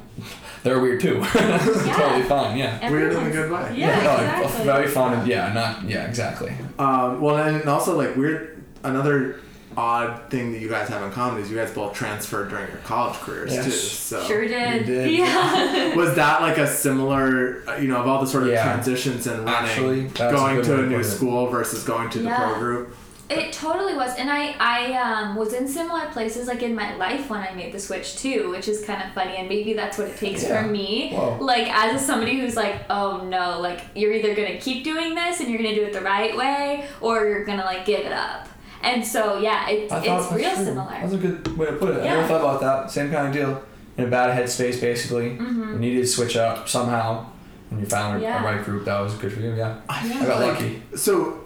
[0.63, 1.21] They're weird too.
[1.33, 2.57] totally fine.
[2.57, 2.89] Yeah.
[2.89, 3.73] Weird in a good way.
[3.75, 4.65] yeah, no, like, exactly.
[4.65, 6.53] very fun and yeah, not yeah, exactly.
[6.77, 8.63] Um, well, and also like weird.
[8.83, 9.39] Another
[9.77, 12.77] odd thing that you guys have in common is you guys both transferred during your
[12.79, 13.65] college careers Yes.
[13.65, 13.71] too.
[13.71, 14.85] So sure did.
[14.85, 15.11] did.
[15.11, 18.63] yeah was that like a similar, uh, you know, of all the sort of Yeah.
[18.63, 22.95] transitions and running, Actually, going to a new school versus going to the pro group?
[23.39, 27.29] It totally was, and I I um, was in similar places like in my life
[27.29, 30.07] when I made the switch too, which is kind of funny, and maybe that's what
[30.07, 30.61] it takes Yeah.
[30.63, 31.13] for me.
[31.13, 31.37] Whoa.
[31.39, 35.49] Like as somebody who's like, oh no, like you're either gonna keep doing this and
[35.49, 38.47] you're gonna do it the right way, or you're gonna like give it up.
[38.83, 40.65] And so yeah, it, I thought it's that's real true.
[40.65, 40.89] similar.
[41.01, 42.01] That's a good way to put it.
[42.01, 42.15] I Yeah.
[42.15, 42.91] never thought about that.
[42.91, 43.63] Same kind of deal.
[43.97, 45.31] In a bad headspace, basically.
[45.31, 45.73] Mm-hmm.
[45.73, 47.25] You needed to switch up somehow,
[47.69, 48.41] and you found a, Yeah.
[48.41, 49.53] a right group that was good for you.
[49.53, 49.75] Yeah.
[49.89, 50.19] Yeah.
[50.21, 50.81] I got Like, lucky.
[50.95, 51.40] So,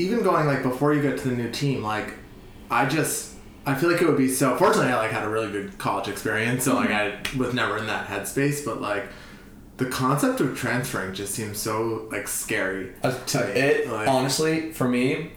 [0.00, 2.14] even going like before you get to the new team, like
[2.70, 3.34] I just
[3.66, 4.56] I feel like it would be so.
[4.56, 7.86] Fortunately, I like had a really good college experience, so like I was never in
[7.86, 8.64] that headspace.
[8.64, 9.04] But like
[9.76, 12.92] the concept of transferring just seems so like scary.
[13.02, 15.32] Uh, to it Like- honestly, for me,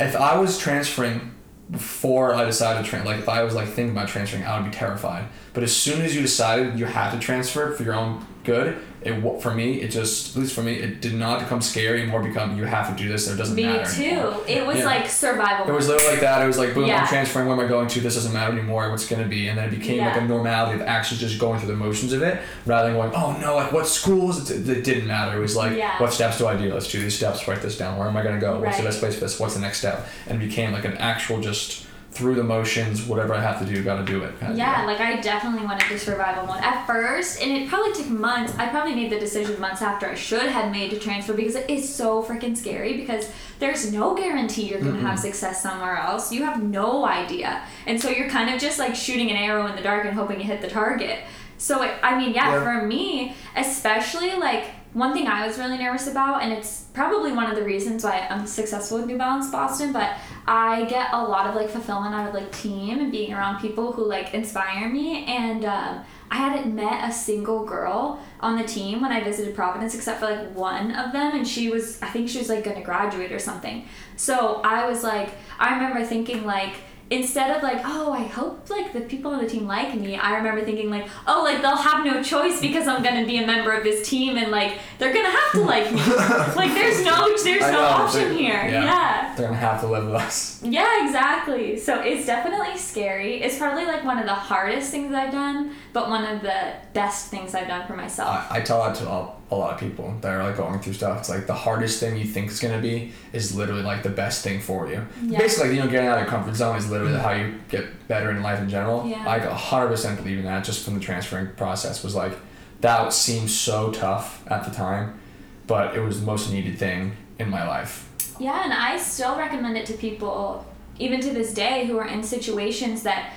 [0.00, 1.32] if I was transferring
[1.70, 4.70] before I decided to transfer, like if I was like thinking about transferring, I would
[4.70, 5.26] be terrified.
[5.54, 9.42] But as soon as you decided you had to transfer for your own good, it
[9.42, 12.06] for me it just at least for me it did not become scary.
[12.06, 13.28] More become you have to do this.
[13.28, 13.68] Or it doesn't matter.
[13.68, 14.02] Me matter too.
[14.02, 14.44] anymore.
[14.48, 14.84] It was Yeah.
[14.86, 15.66] like survival.
[15.68, 16.42] It was literally like that.
[16.42, 17.02] It was like, boom, Yeah.
[17.02, 17.46] I'm transferring.
[17.46, 18.00] Where am I going to?
[18.00, 18.90] This doesn't matter anymore.
[18.90, 19.48] What's going to be?
[19.48, 22.22] And then it became like a normality of actually just going through the motions of
[22.22, 24.50] it, rather than going, oh no, like what schools?
[24.50, 25.36] It, it didn't matter.
[25.36, 25.98] It was like, Yeah.
[26.00, 26.72] what steps do I do?
[26.72, 27.46] Let's do these steps.
[27.46, 27.98] Write this down.
[27.98, 28.58] Where am I going to go?
[28.60, 29.38] What's the best place for this?
[29.38, 30.06] What's the next step?
[30.26, 31.83] And it became like an actual just
[32.14, 33.04] through the motions.
[33.06, 34.38] Whatever I have to do, got to do it.
[34.38, 38.08] Kind Yeah, like I definitely went into survival mode at first, and it probably took
[38.08, 38.54] months.
[38.56, 41.68] I probably made the decision months after I should have made to transfer because it
[41.68, 42.96] is so freaking scary.
[42.96, 46.32] Because there's no guarantee you're gonna have success somewhere else.
[46.32, 49.74] You have no idea, and so you're kind of just like shooting an arrow in
[49.76, 51.18] the dark and hoping you hit the target.
[51.58, 52.62] So it, I mean, yeah, Yeah.
[52.80, 54.64] for me, especially like
[54.94, 58.26] one thing I was really nervous about, and it's probably one of the reasons why
[58.30, 60.16] I'm successful with New Balance Boston, but
[60.46, 63.92] I get a lot of like fulfillment out of like team and being around people
[63.92, 65.24] who like inspire me.
[65.24, 69.96] And um, I hadn't met a single girl on the team when I visited Providence
[69.96, 72.82] except for like one of them, and she was, I think she was like gonna
[72.82, 73.88] graduate or something.
[74.16, 76.74] So I was like, I remember thinking like,
[77.10, 80.36] instead of like oh i hope like the people on the team like me i
[80.36, 83.72] remember thinking like oh like they'll have no choice because i'm gonna be a member
[83.72, 86.00] of this team and like they're gonna have to like me
[86.56, 88.84] like there's no there's I no know, option here yeah.
[88.84, 89.34] yeah.
[89.36, 90.62] They're gonna have to live with us.
[90.62, 95.32] yeah exactly so it's definitely scary it's probably like one of the hardest things i've
[95.32, 98.94] done but one of the best things i've done for myself I, I tell that
[98.96, 101.20] to a, a lot of people that are like going through stuff.
[101.20, 104.42] It's like the hardest thing you think is gonna be is literally like the best
[104.42, 105.06] thing for you.
[105.22, 105.38] Yeah.
[105.38, 108.30] Basically, you know, getting out of your comfort zone is literally how you get better
[108.30, 109.06] in life in general.
[109.06, 109.28] Yeah.
[109.28, 110.64] I hundred percent believe in that.
[110.64, 112.32] Just from the transferring process was like
[112.80, 115.18] that seemed so tough at the time,
[115.66, 118.10] but it was the most needed thing in my life.
[118.38, 120.66] Yeah, and I still recommend it to people,
[120.98, 123.32] even to this day, who are in situations that.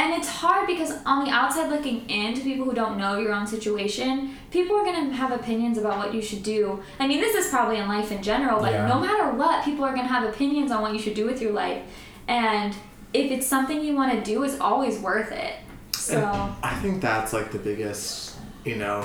[0.00, 3.32] And it's hard because on the outside looking in to people who don't know your
[3.34, 6.80] own situation, people are going to have opinions about what you should do.
[6.98, 8.86] I mean, this is probably in life in general, but Yeah.
[8.86, 11.42] no matter what, people are going to have opinions on what you should do with
[11.42, 11.82] your life.
[12.28, 12.74] And
[13.12, 15.54] if it's something you want to do, it's always worth it.
[15.92, 19.04] So, And I think that's like the biggest, you know.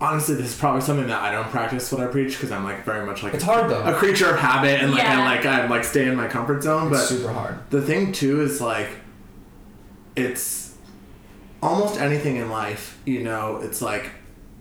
[0.00, 2.86] Honestly, this is probably something that I don't practice what I preach because I'm like
[2.86, 3.82] very much like It's hard though.
[3.82, 5.20] a creature of habit and like Yeah.
[5.20, 6.88] I like I like stay in my comfort zone.
[6.90, 7.58] It's but super hard.
[7.68, 8.88] the thing too is like
[10.16, 10.76] it's
[11.62, 14.10] almost anything in life you know it's like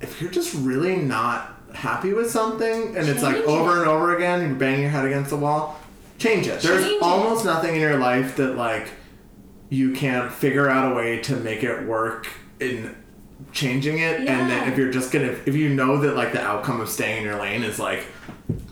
[0.01, 3.79] if you're just really not happy with something and it's like Change over it.
[3.81, 5.79] and over again you're banging your head against the wall
[6.17, 7.01] change it there's Change it.
[7.03, 8.89] almost nothing in your life that like
[9.69, 12.27] you can't figure out a way to make it work
[12.59, 12.95] in
[13.53, 16.81] changing it and then if you're just gonna if you know that like the outcome
[16.81, 18.05] of staying in your lane is like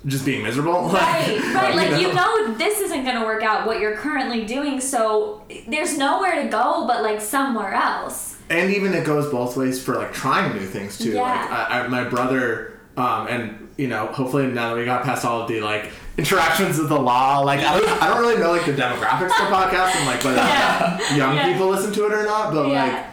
[0.07, 1.75] just being miserable Right, right.
[1.75, 2.35] Like you know?
[2.47, 6.85] know, this isn't gonna work out what you're currently doing, so there's nowhere to go
[6.87, 8.37] but like somewhere else.
[8.49, 11.11] and even it goes both ways for like trying new things too.
[11.11, 11.21] Yeah.
[11.21, 15.23] Like I, I, my brother, um, and you know, hopefully now that we got past
[15.25, 18.51] all of the like interactions with the law, like I don't, I don't really know
[18.51, 21.15] like the demographics for podcasts and like whether Yeah.
[21.15, 21.51] young Yeah.
[21.53, 23.05] people listen to it or not, but like.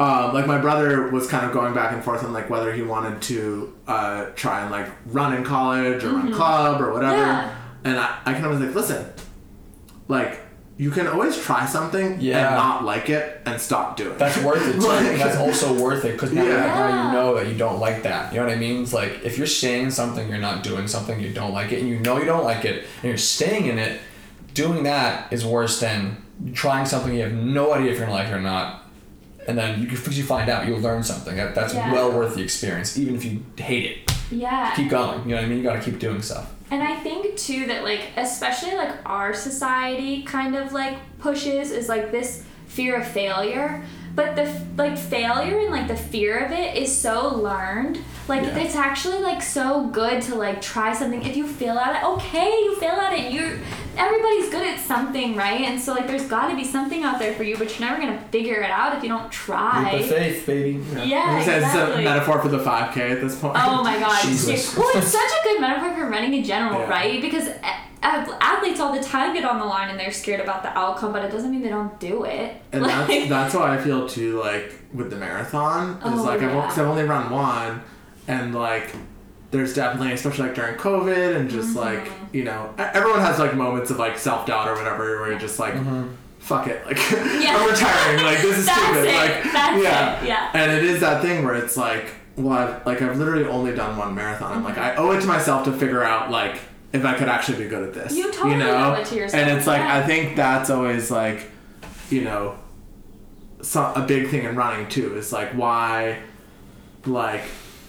[0.00, 2.82] Um, like my brother was kind of going back and forth on like whether he
[2.82, 7.26] wanted to uh, try and like run in college or run club or whatever, Mm-hmm.
[7.48, 7.54] Yeah.
[7.84, 9.04] and I, I kind of was like, listen,
[10.06, 10.40] like
[10.76, 12.46] you can always try something Yeah.
[12.46, 14.18] and not like it and stop doing it.
[14.18, 14.86] That's worth it too.
[14.86, 16.56] Like- that's also worth it because now, Yeah.
[16.66, 18.32] now you know that you don't like that.
[18.32, 18.82] You know what I mean?
[18.84, 21.88] It's like if you're saying something, you're not doing something, you don't like it, and
[21.88, 24.00] you know you don't like it, and you're staying in it,
[24.54, 26.22] doing that is worse than
[26.52, 28.84] trying something you have no idea if you're gonna like it or not.
[29.48, 31.34] And then you, because you find out, you'll learn something.
[31.36, 31.90] That, that's Yeah.
[31.92, 34.12] well worth the experience, even if you hate it.
[34.30, 34.72] Yeah.
[34.76, 35.22] Keep going.
[35.22, 35.58] You know what I mean?
[35.58, 36.52] You gotta keep doing stuff.
[36.70, 41.88] And I think too that like especially like our society kind of like pushes is
[41.88, 43.82] like this fear of failure.
[44.14, 47.98] But the like failure and like the fear of it is so learned.
[48.28, 48.58] Like Yeah.
[48.58, 51.22] it's actually like so good to like try something.
[51.22, 53.32] If you fail at it, okay, you fail at it.
[53.32, 53.52] You're
[53.96, 55.62] everybody's good at something, right?
[55.62, 58.00] And so like there's got to be something out there for you, but you're never
[58.00, 59.90] gonna figure it out if you don't Leap try.
[59.92, 60.80] of faith, baby.
[61.04, 62.04] Yeah, It's a- It's a exactly.
[62.04, 63.56] metaphor for the 5K at this point.
[63.58, 64.20] Oh my god.
[64.22, 64.76] Jesus.
[64.76, 66.90] Well, it's such a good metaphor for running in general, Yeah.
[66.90, 67.20] right?
[67.20, 70.62] Because a- a- athletes all the time get on the line and they're scared about
[70.62, 72.60] the outcome, but it doesn't mean they don't do it.
[72.72, 74.38] And Like- that's that's how I feel too.
[74.40, 76.68] Like with the marathon, is Oh, like I've, yeah.
[76.68, 77.82] cause I've only run one,
[78.28, 78.94] and like
[79.50, 81.78] there's definitely, especially like during COVID, and just Mm-hmm.
[81.78, 85.38] like you know, everyone has like moments of like self doubt or whatever, where you're
[85.40, 85.74] just like,
[86.38, 87.56] fuck it, like Yeah.
[87.56, 90.50] I'm retiring, like this is That's stupid, it, like that's yeah, it, yeah.
[90.54, 92.06] And it is that thing where it's like,
[92.36, 94.52] well, I've like I've literally only done one marathon.
[94.52, 96.60] I'm like I owe it to myself to figure out like
[96.92, 98.14] if I could actually be good at this.
[98.14, 98.94] You totally know?
[98.94, 99.96] owe it to yourself, And it's like yeah.
[99.96, 101.50] I think that's always like,
[102.10, 102.58] you know,
[103.60, 106.20] so, a big thing in running too is like why,
[107.06, 107.42] like,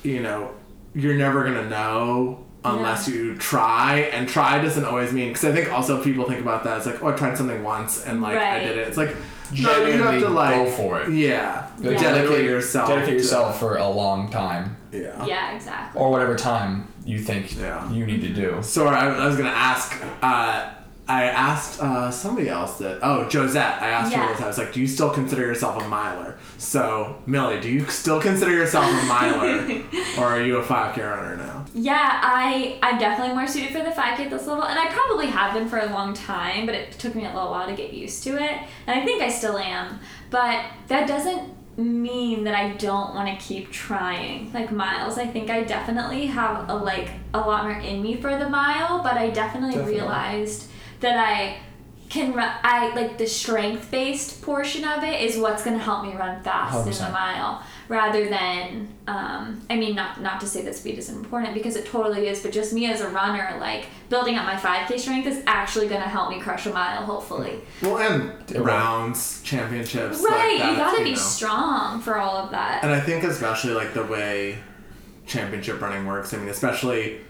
[0.04, 0.52] you know,
[0.95, 5.72] you're never gonna know unless you try, and try doesn't always mean because I think
[5.72, 8.60] also people think about that it's like, oh, I tried something once and like I
[8.60, 8.88] did it.
[8.88, 9.16] It's like
[9.58, 11.10] no, you have to like go for it.
[11.12, 11.91] Yeah, Yeah.
[11.91, 12.89] dedicate Literally yourself.
[12.89, 14.76] Dedicate to- yourself for a long time.
[14.91, 15.24] Yeah.
[15.26, 16.02] yeah, exactly.
[16.02, 17.89] or whatever time you think Yeah.
[17.91, 18.58] you need to do.
[18.62, 19.95] So I, I was gonna ask.
[20.22, 20.72] Uh,
[21.10, 22.99] I asked uh, somebody else that.
[23.01, 23.82] Oh, Josette.
[23.82, 24.28] I asked Yeah.
[24.28, 24.41] her this.
[24.41, 28.22] I was like, "Do you still consider yourself a miler?" So Millie, do you still
[28.22, 29.82] consider yourself a miler,
[30.20, 31.66] or are you a 5K runner now?
[31.74, 35.28] Yeah, I I'm definitely more suited for the 5K at this level, and I probably
[35.28, 37.91] have been for a long time, but it took me a little while to get
[37.93, 38.57] used to it,
[38.88, 39.99] and I think I still am.
[40.30, 45.18] But that doesn't mean that I don't want to keep trying like miles.
[45.18, 49.01] I think I definitely have a like a lot more in me for the mile,
[49.01, 49.93] but I definitely, Definitely.
[50.01, 50.66] realized
[51.00, 51.58] that I
[52.10, 52.52] can run.
[52.64, 56.41] I like the strength based portion of it is what's going to help me run
[56.43, 57.12] fast in the 100%.
[57.12, 61.76] mile rather than um, I mean not not to say that speed isn't important because
[61.76, 65.28] it totally is, but just me as a runner like building up my 5k strength
[65.28, 67.60] is actually going to help me crush a mile hopefully.
[67.84, 70.20] Well, and It rounds, championships.
[70.24, 71.16] Right, like that, you gotta be know.
[71.18, 72.84] strong for all of that.
[72.84, 74.58] And I think especially like the way
[75.28, 76.34] championship running works.
[76.34, 77.22] I mean, especially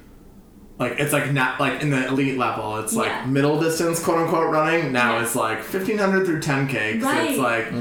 [0.79, 3.25] like it's like not like in the elite level, it's like Yeah.
[3.25, 4.91] middle distance quote unquote running.
[4.93, 5.23] Now Yeah.
[5.23, 6.93] it's like fifteen hundred through ten k.
[6.95, 7.37] It's Right.
[7.37, 7.73] like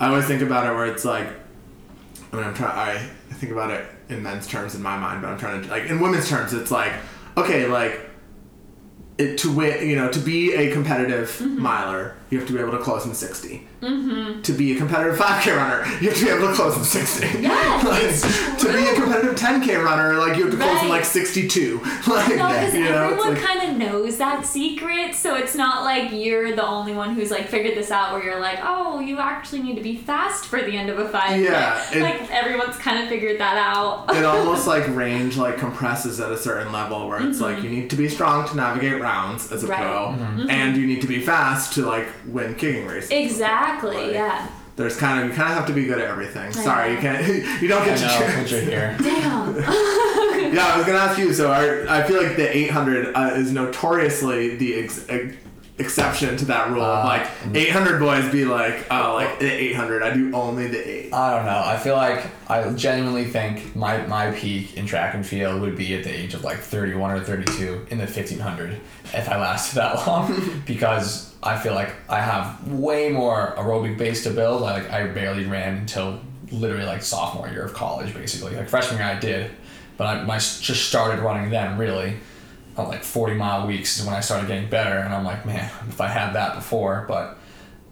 [0.00, 1.26] I always think about it where it's like.
[2.32, 2.72] I mean, I'm trying.
[3.30, 5.84] I think about it in men's terms in my mind, but I'm trying to like
[5.86, 6.52] in women's terms.
[6.54, 6.92] It's like
[7.36, 8.08] okay, like
[9.18, 9.86] it to win.
[9.88, 11.60] You know, to be a competitive Mm-hmm.
[11.62, 14.42] miler, you have to be able to close in 60 Mm-hmm.
[14.42, 17.26] To be a competitive 5K runner, you have to be able to close in 60.
[17.42, 18.24] Yes,
[18.54, 21.80] like, to be a competitive 10K runner, like you have to close in like 62.
[22.12, 25.84] Like, No, because you know, everyone like, kind of knows that secret, so it's not
[25.84, 28.12] like you're the only one who's like figured this out.
[28.12, 31.06] Where you're like, oh, you actually need to be fast for the end of a
[31.08, 31.44] 5K.
[31.44, 34.06] Yeah, it- like everyone's kind of figured that out.
[34.16, 37.88] it almost like range like compresses at a certain level where it's like you need
[37.90, 39.72] to be strong to navigate rounds as a Mm-hmm.
[39.72, 40.18] Right.
[40.18, 40.46] Mm-hmm.
[40.46, 43.10] pro, and you need to be fast to like win kicking races.
[43.10, 43.71] exactly.
[43.82, 44.48] Like, yeah.
[44.74, 46.50] There's kind of you kind of have to be good at everything.
[46.52, 47.26] Sorry, you can't.
[47.62, 48.36] You don't I get to know, choose.
[48.36, 48.96] but you're here.
[49.02, 49.54] Damn.
[50.52, 51.32] Yeah, I was gonna ask you.
[51.32, 55.36] So our, I feel like the 800 uh, is notoriously the ex- ex-
[55.78, 56.82] exception to that rule.
[56.82, 60.02] Uh, like 800 boys be like, oh, like the 800.
[60.02, 61.12] I do only the eight.
[61.12, 61.62] I don't know.
[61.64, 65.94] I feel like I genuinely think my, my peak in track and field would be
[65.96, 68.78] at the age of like 31 or 32 in the 1500
[69.14, 74.22] if I lasted that long because I feel like I have way more aerobic base
[74.24, 74.62] to build.
[74.62, 76.20] Like I barely ran until
[76.50, 78.54] literally like sophomore year of college basically.
[78.54, 79.50] Like freshman year I did,
[79.96, 82.16] but I just started running then really.
[82.76, 85.70] On like 40 mile weeks is when I started getting better and I'm like, man,
[85.88, 87.38] if I had that before, but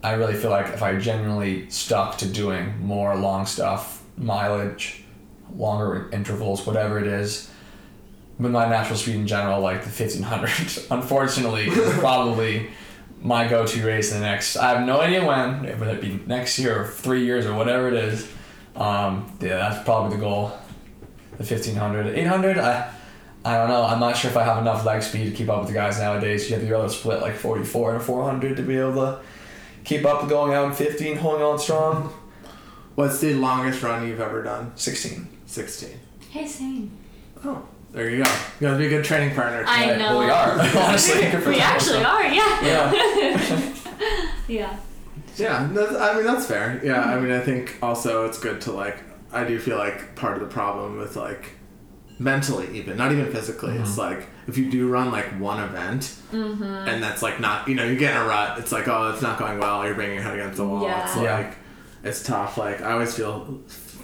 [0.03, 5.03] I really feel like if I genuinely stuck to doing more long stuff, mileage,
[5.55, 7.51] longer intervals, whatever it is,
[8.39, 12.69] with my natural speed in general, like the 1500, unfortunately, probably
[13.21, 14.57] my go-to race in the next.
[14.57, 17.87] I have no idea when, whether it be next year or three years or whatever
[17.87, 18.27] it is.
[18.75, 20.57] Um, yeah, that's probably the goal.
[21.37, 22.57] The 1500, 800.
[22.57, 22.91] I,
[23.43, 23.83] I don't know.
[23.83, 25.99] I'm not sure if I have enough leg speed to keep up with the guys
[25.99, 26.49] nowadays.
[26.49, 29.19] You have to be able to split like 44 and 400 to be able to
[29.83, 32.13] keep up with going out in 15, holding on strong.
[32.95, 34.73] What's the longest run you've ever done?
[34.75, 35.27] 16.
[35.45, 35.99] 16.
[36.29, 36.91] hey, same.
[37.43, 38.29] Oh, there you go.
[38.59, 39.63] You gotta be a good training partner.
[39.67, 40.17] I Right, know.
[40.17, 40.59] Well, we are.
[40.87, 42.25] Honestly, we actually so- are.
[42.25, 42.65] Yeah.
[42.65, 43.73] Yeah.
[44.47, 44.77] Yeah.
[45.37, 46.81] Yeah, that's, I mean that's fair.
[46.83, 48.97] Yeah, I mean I think also it's good to like.
[49.31, 51.53] I do feel like part of the problem with like
[52.21, 54.15] mentally even not even physically it's mm-hmm.
[54.15, 56.63] like if you do run like one event mm-hmm.
[56.63, 59.23] and that's like not you know you get in a rut it's like oh it's
[59.23, 61.23] not going well you're banging your head against the wall it's Yeah.
[61.23, 61.37] Yeah.
[61.37, 61.57] like
[62.03, 63.59] it's tough like i always feel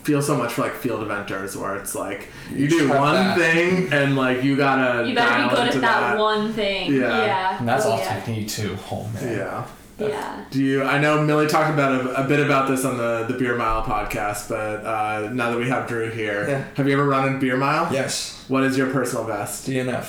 [0.08, 3.38] feel so much for like field eventers where it's like you do one that.
[3.38, 6.93] thing and like you gotta You better dial be good into at that, one thing.
[6.93, 7.26] Yeah.
[7.26, 7.60] Yeah.
[7.60, 8.14] And that's Oh, all yeah.
[8.16, 8.78] technique too.
[8.89, 9.38] Oh man.
[9.38, 9.68] yeah
[9.99, 10.45] Yeah.
[10.51, 10.84] Do you?
[10.84, 13.84] I know Millie talked about a, a bit about this on the the Beer Mile
[13.84, 16.64] podcast, but uh, now that we have Drew here, Yeah.
[16.76, 17.91] have you ever run in Beer Mile?
[17.91, 18.45] Yes.
[18.47, 19.68] What is your personal best?
[19.68, 20.08] DNF.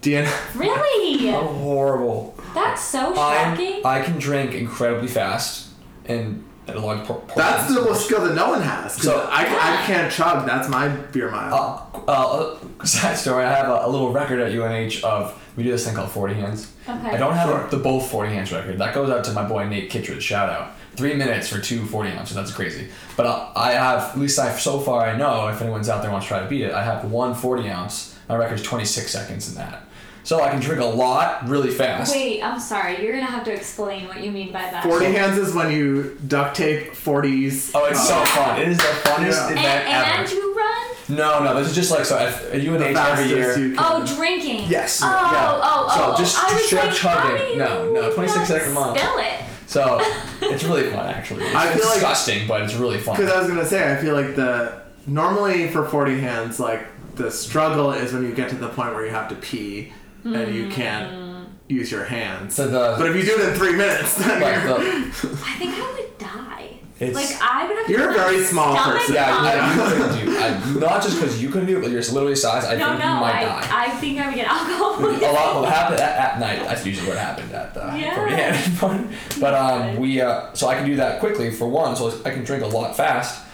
[0.00, 0.54] DNF.
[0.58, 1.30] Really?
[1.34, 2.34] I'm horrible.
[2.54, 3.82] That's so I'm, shocking.
[3.84, 5.68] I can drink incredibly fast
[6.06, 7.36] and at a large por- portion.
[7.36, 8.94] That's the most skill that no one has.
[9.00, 10.46] So- I, I can't chug.
[10.46, 11.90] That's my Beer Mile.
[12.08, 13.44] Uh, uh, side story.
[13.44, 16.34] I have a, a little record at UNH of we do this thing called 40
[16.34, 16.72] hands.
[16.88, 17.10] Okay.
[17.10, 17.68] I don't have Sure.
[17.70, 18.78] the both 40 hands record.
[18.78, 20.22] That goes out to my boy Nate Kittredge.
[20.22, 20.72] Shout out.
[20.96, 22.34] Three minutes for two 40 ounces.
[22.36, 22.88] That's crazy.
[23.16, 26.10] But uh, I have, at least I so far I know, if anyone's out there
[26.10, 28.14] wants to try to beat it, I have one 40 ounce.
[28.28, 29.85] My record's 26 seconds in that.
[30.26, 32.12] So I can drink a lot really fast.
[32.12, 33.00] Wait, I'm sorry.
[33.00, 34.82] You're gonna have to explain what you mean by that.
[34.82, 37.70] Forty hands is when you duct tape forties.
[37.76, 38.60] Oh, it's so fun.
[38.60, 39.48] It is the funnest Yeah.
[39.50, 40.34] And, event and ever.
[40.34, 41.16] you run?
[41.16, 43.56] No, no, this is just like, so at, at UNH every fastest year.
[43.56, 43.76] you.
[43.78, 44.68] Oh, drinking.
[44.68, 45.00] Yes.
[45.00, 45.30] Oh, yeah.
[45.52, 45.86] oh, oh.
[45.90, 46.16] oh.
[46.16, 47.30] So just I was straight like, chugging.
[47.30, 48.96] how do No, you no, 26 not second mile.
[48.96, 49.40] Spill it.
[49.68, 49.98] So
[50.42, 51.44] it's really fun, actually.
[51.44, 53.14] It's, I feel it's like- disgusting, but it's really fun.
[53.14, 57.30] Because I was gonna say, I feel like the normally for forty hands, like the
[57.30, 59.92] struggle is when you get to the point where you have to pee
[60.34, 62.54] and you can't use your hands.
[62.54, 65.54] So the- but if you do it in three minutes, then Like you're, the, I
[65.58, 66.70] think I would die.
[66.98, 67.90] It's- like I would have.
[67.90, 69.14] You're a very small person.
[69.16, 69.44] yeah, on.
[69.44, 70.38] I, you couldn't do.
[70.38, 72.64] I, not just because you couldn't do it, but you're literally size.
[72.64, 73.68] I No, think no, you might I, die.
[73.70, 74.94] I think I would get alcohol.
[75.04, 76.60] a lot will happen at, at night.
[76.66, 78.14] That's usually what happened at the Yeah.
[78.14, 79.14] 40 hand one.
[79.40, 82.44] But um, we uh, so I can do that quickly for one, so I can
[82.44, 83.44] drink a lot fast.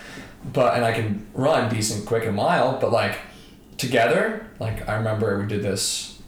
[0.53, 2.79] but and I can run decent, quick, a mile.
[2.81, 3.17] But like
[3.77, 6.22] together, like I remember we did this a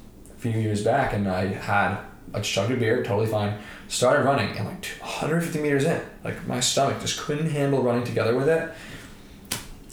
[0.53, 1.99] few years back, and I had
[2.35, 3.59] a chug of beer, totally fine.
[3.89, 8.37] Started running, and like 150 meters in, like my stomach just couldn't handle running together
[8.37, 8.71] with it.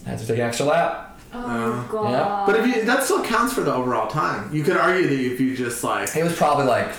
[0.06, 1.20] I had to take an extra lap.
[1.34, 2.12] Oh Uh, god.
[2.12, 2.44] yeah.
[2.46, 4.54] But if you that still counts for the overall time.
[4.54, 6.92] You could argue that if you just like It was probably like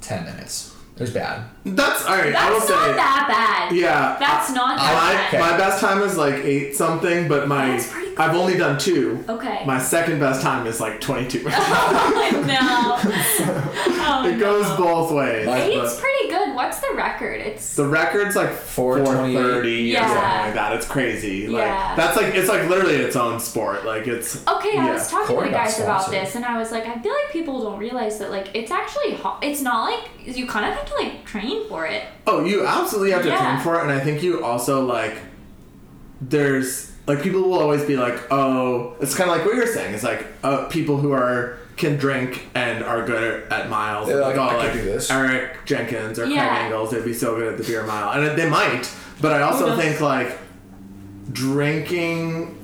[0.00, 0.74] 10 minutes.
[0.96, 1.42] It was bad.
[1.64, 2.34] that's all right.
[2.34, 3.76] I will say That's not say that bad.
[3.76, 4.16] yeah.
[4.18, 5.40] That's not My, that bad.
[5.40, 9.22] my best time is like eight something, but my That's pretty I've only done two.
[9.28, 9.62] Okay.
[9.66, 11.44] My second best time is like twenty two.
[11.50, 13.72] oh no.
[14.08, 14.76] Oh, it goes no.
[14.76, 15.46] both ways.
[15.46, 16.54] My- Eight's pretty good.
[16.54, 17.40] What's the record?
[17.40, 19.34] It's the record's like four 428.
[19.36, 20.04] thirty Yeah.
[20.04, 20.72] or something like that.
[20.76, 21.48] It's crazy.
[21.48, 21.94] Like Yeah.
[21.96, 23.84] that's like it's like literally its own sport.
[23.84, 26.70] Like it's Okay, I was talking to the got guys about this, and I was
[26.70, 29.42] like, I feel like people don't realize that like it's actually hot.
[29.42, 32.04] It's not like you kind of have to like train for it.
[32.28, 33.38] Oh, you absolutely have to Yeah.
[33.42, 35.16] train for it, and I think you also like.
[36.20, 39.94] There's like people will always be like, oh, it's kind of like what you're saying.
[39.94, 44.08] It's like uh, people who are can drink and are good at miles.
[44.08, 45.10] They're like, oh, I could like do this.
[45.10, 46.48] Eric Jenkins or Yeah.
[46.48, 48.90] Craig Engels, they'd be so good at the beer mile, and they might.
[49.20, 50.38] But I also think like
[51.32, 52.56] drinking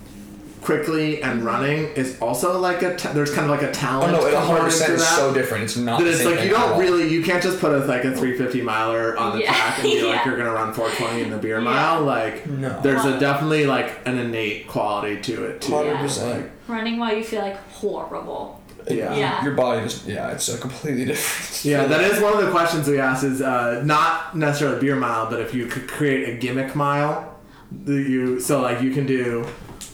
[0.63, 4.15] quickly and running is also like a there's kind of like a talent.
[4.17, 5.65] Oh no, it 100% is so different.
[5.65, 7.79] It's not That the it's same like you don't really you can't just put a
[7.79, 9.53] like a 350 miler on the Yeah.
[9.53, 11.65] track and be like you're gonna run 420 in the beer Yeah.
[11.65, 12.81] mile like No.
[12.83, 16.49] there's a definitely like an innate quality to it too 100%.
[16.69, 18.63] Running while you feel like horrible.
[18.89, 19.45] yeah Yeah.
[19.45, 21.65] Your body just, yeah, it's a completely different.
[21.65, 25.29] yeah that is one of the questions we asked is uh, not necessarily beer mile
[25.29, 27.37] but if you could create a gimmick mile
[27.85, 29.45] that you so like you can do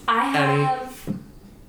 [0.09, 1.09] I Any- have.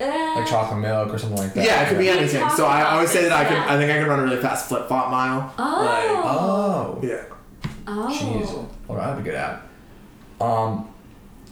[0.01, 1.65] Uh, Like chocolate milk or something like that.
[1.65, 3.57] yeah it could be anything so I about always say that I could.
[3.57, 6.99] I think I could run a really fast flip flop mile oh.
[7.01, 7.05] Oh.
[7.05, 7.25] yeah
[7.85, 8.07] oh.
[8.09, 8.65] Jeez.
[8.87, 9.55] Well, that'd be good at.
[10.39, 10.87] Um,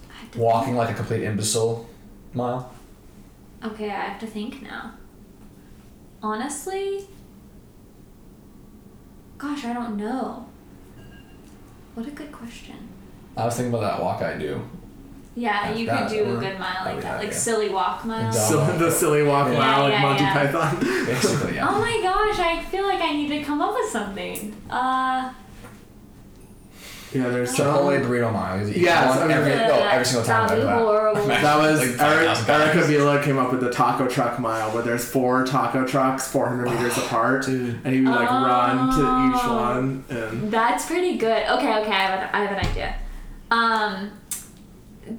[0.09, 1.89] I have to walking like a complete imbecile
[2.33, 2.71] mile.
[3.65, 4.93] Okay, I have to think now.
[6.23, 7.05] Honestly,
[9.37, 10.45] gosh, I don't know.
[11.95, 12.87] What a good question.
[13.35, 14.61] I was thinking about that walk I do.
[15.39, 17.33] Yeah, you That could do a good mile oh, like yeah, that, like yeah.
[17.37, 18.31] silly walk mile.
[18.33, 19.59] So the silly walk Yeah.
[19.59, 20.33] mile like Yeah, Monty yeah.
[20.33, 21.67] Python Basically, yeah.
[21.69, 24.55] Oh my gosh, I feel like I need to come up with something.
[24.67, 25.31] Uh,
[27.13, 28.57] yeah there's Chipotle some burrito mile.
[28.67, 30.47] Yeah, eat Yes, one I mean- every, no, every single time.
[30.49, 31.41] That'd I be do that.
[31.43, 32.83] That was Like Eric, 5,000 Eric calories.
[32.89, 36.97] Avila came up with the taco truck mile, where there's four taco trucks, 400 meters
[37.03, 37.79] apart, dude.
[37.85, 39.55] and he would like run to each Oh.
[39.55, 40.03] one.
[40.09, 41.43] And That's pretty good.
[41.47, 42.95] Okay, okay, I have, an, I have an idea.
[43.51, 44.16] Um,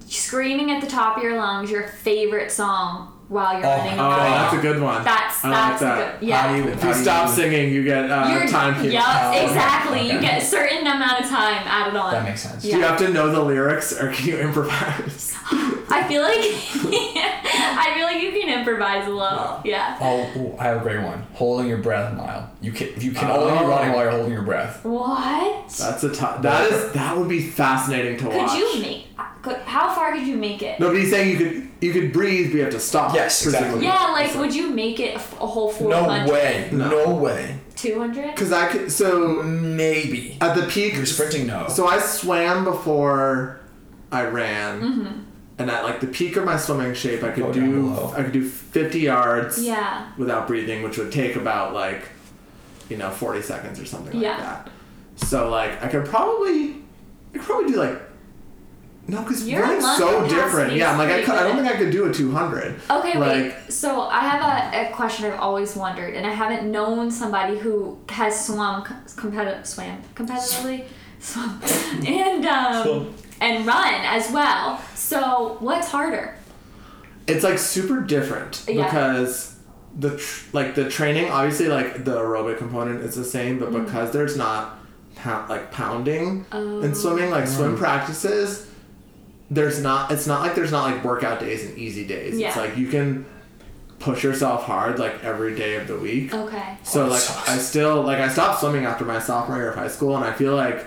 [0.06, 3.98] screaming at the top of your lungs your favorite song while you're Oh running.
[4.00, 5.04] oh, a that's a good one.
[5.04, 6.20] That's I like that's that.
[6.20, 6.28] good.
[6.28, 6.36] Yeah.
[6.42, 8.72] How do you, if you do stop singing, you get uh, You're, time.
[8.74, 8.92] penalty.
[8.94, 10.00] Yep, Oh, exactly.
[10.10, 12.12] You get a certain amount of time added on.
[12.12, 12.62] That makes sense.
[12.62, 15.34] Do you have to know the lyrics, or can you improvise?
[15.90, 19.60] I feel like I feel like you can improvise a little.
[19.64, 19.96] Yeah.
[20.00, 21.22] Oh, ooh, I have a great one.
[21.34, 22.50] Holding your breath mile.
[22.60, 23.68] You can you can only be Oh.
[23.68, 24.84] running while you're holding your breath.
[24.84, 25.68] What?
[25.78, 26.42] That's a tough.
[26.42, 28.58] That is that would be fascinating to Could watch.
[28.58, 29.04] you make?
[29.42, 30.80] Could, how far could you make it?
[30.80, 33.14] No, but he's saying you could you could breathe, but you have to stop.
[33.14, 33.84] Yes, exactly.
[33.84, 36.68] Yeah, like would you make it a, f- a whole four No way.
[36.72, 36.88] No.
[36.90, 37.58] No way.
[37.76, 38.34] 200?
[38.34, 38.90] Because I could.
[38.90, 40.36] So Maybe.
[40.40, 41.46] at the peak, You're sprinting.
[41.46, 41.68] No.
[41.68, 43.60] So I swam before
[44.10, 45.20] I ran, Mm-hmm.
[45.58, 47.94] And at like the peak of my swimming shape, I could oh, Go do.
[48.16, 50.10] I could do fifty yards Yeah.
[50.16, 52.02] without breathing, which would take about like
[52.88, 54.30] you know forty seconds or something Yeah.
[54.30, 54.70] like that.
[55.26, 56.76] So like I could probably
[57.34, 58.00] I could probably do like
[59.10, 60.74] no, because Your running's lung so different.
[60.74, 62.78] Yeah, I'm like I, could, I don't think I could do a two hundred.
[62.90, 63.44] Okay, wait.
[63.54, 67.58] Like- So I have a, a question I've always wondered, and I haven't known somebody
[67.58, 68.84] who has swum
[69.16, 70.82] competitive swam competitively, swum,
[72.06, 73.14] and um, Swum.
[73.40, 74.80] and run as well.
[74.94, 76.34] So what's harder?
[77.26, 78.84] It's like super different Yeah.
[78.84, 79.56] because
[79.98, 83.84] the tr- like the training obviously like the aerobic component is the same, but Mm.
[83.84, 84.78] because there's not
[85.16, 86.80] pou- like pounding Oh.
[86.80, 88.66] in swimming, like swim practices,
[89.50, 90.10] there's not.
[90.12, 92.38] It's not like there's not like workout days and easy days.
[92.38, 93.24] It's like you can
[93.98, 96.32] push yourself hard like every day of the week.
[96.32, 96.76] Okay.
[96.84, 97.22] So like.
[97.48, 100.32] I still like I stopped swimming after my sophomore year of high school, and I
[100.32, 100.86] feel like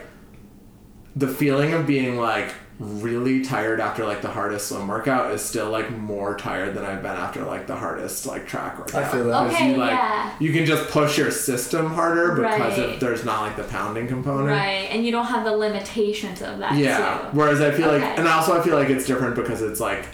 [1.15, 5.69] the feeling of being like really tired after like the hardest swim workout is still
[5.69, 9.03] like more tired than I've been after like the hardest like track workout.
[9.03, 9.45] I feel that.
[9.47, 10.31] 'Cause Okay, you, like, yeah.
[10.39, 12.89] You can just push your system harder because Right.
[12.95, 14.49] of, there's not like the pounding component.
[14.49, 16.97] Right, and you don't have the limitations of that Yeah.
[16.97, 17.37] too.
[17.37, 18.01] Whereas I feel Okay.
[18.07, 20.05] like, and also I feel like it's different because it's like,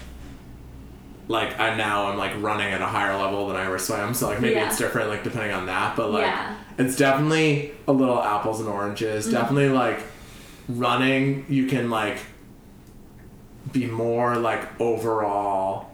[1.30, 4.28] like I now I'm like running at a higher level than I ever swam, so
[4.28, 4.68] like maybe Yeah.
[4.68, 6.54] it's different like depending on that, but like Yeah.
[6.78, 9.26] it's definitely a little apples and oranges.
[9.28, 9.36] Mm-hmm.
[9.36, 10.00] Definitely like
[10.70, 12.18] running, you can like
[13.72, 15.90] be more like overall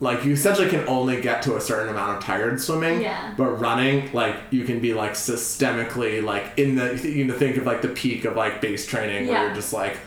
[0.00, 3.34] like you essentially can only get to a certain amount of tired swimming Yeah.
[3.36, 7.66] but running like you can be like systemically like in the you know think of
[7.66, 9.98] like the peak of like base training where you're just like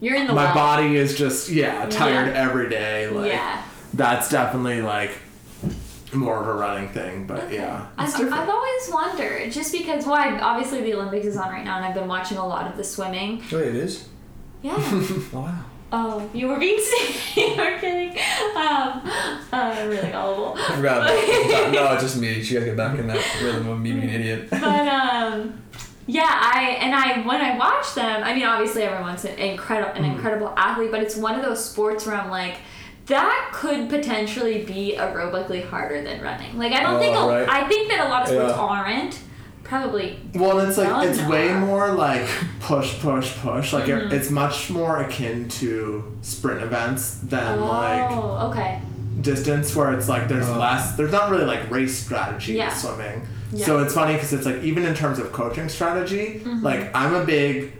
[0.00, 0.54] You're in the my well.
[0.54, 2.42] body is just yeah tired Yeah.
[2.42, 3.62] every day like Yeah.
[3.94, 5.12] that's definitely like
[6.12, 8.14] more of a running thing but yeah I've.
[8.14, 11.84] I've always wondered, just because, well, I, obviously the Olympics is on right now, and
[11.84, 13.38] I've been watching a lot of the swimming.
[13.52, 14.08] Wait, it is?
[14.62, 14.74] Yeah.
[14.76, 15.64] Oh, wow.
[15.92, 16.78] oh, you were being
[17.36, 18.10] you were kidding.
[18.56, 19.02] Um,
[19.52, 20.54] uh, really gullible.
[20.58, 21.70] I forgot about that.
[21.72, 22.42] No, it's just me.
[22.42, 24.48] She gotta get back in that rhythm of me being an idiot.
[24.50, 25.62] but um
[26.06, 30.04] yeah i and i when i watch them i mean obviously everyone's an incredible an
[30.04, 32.56] incredible athlete but it's one of those sports where i'm like
[33.10, 37.48] that could potentially be aerobically harder than running like i don't think Oh, a, right.
[37.48, 38.60] i think that a lot of sports Yeah.
[38.60, 39.18] aren't
[39.62, 41.60] probably Well, it's like None it's way are.
[41.60, 42.26] more like
[42.60, 43.72] push, push, push.
[43.72, 44.06] Like Mm-hmm.
[44.08, 47.02] it, it's much more akin to sprint events
[47.32, 48.80] than like oh okay
[49.20, 50.58] distance, where it's like there's Oh.
[50.58, 50.96] less.
[50.96, 52.70] There's not really like race strategy Yeah.
[52.72, 53.28] in swimming.
[53.52, 53.66] Yeah.
[53.66, 56.64] So it's funny because it's like even in terms of coaching strategy, Mm-hmm.
[56.64, 57.72] like I'm a big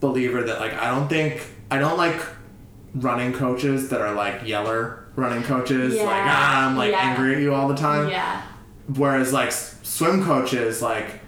[0.00, 2.20] believer that like I don't think I don't like
[2.94, 5.94] running coaches that are like yeller running coaches.
[5.94, 6.04] Yeah.
[6.04, 7.00] Like ah, I'm like Yeah.
[7.00, 8.42] angry at you all the time yeah
[8.96, 11.20] whereas like s- swim coaches like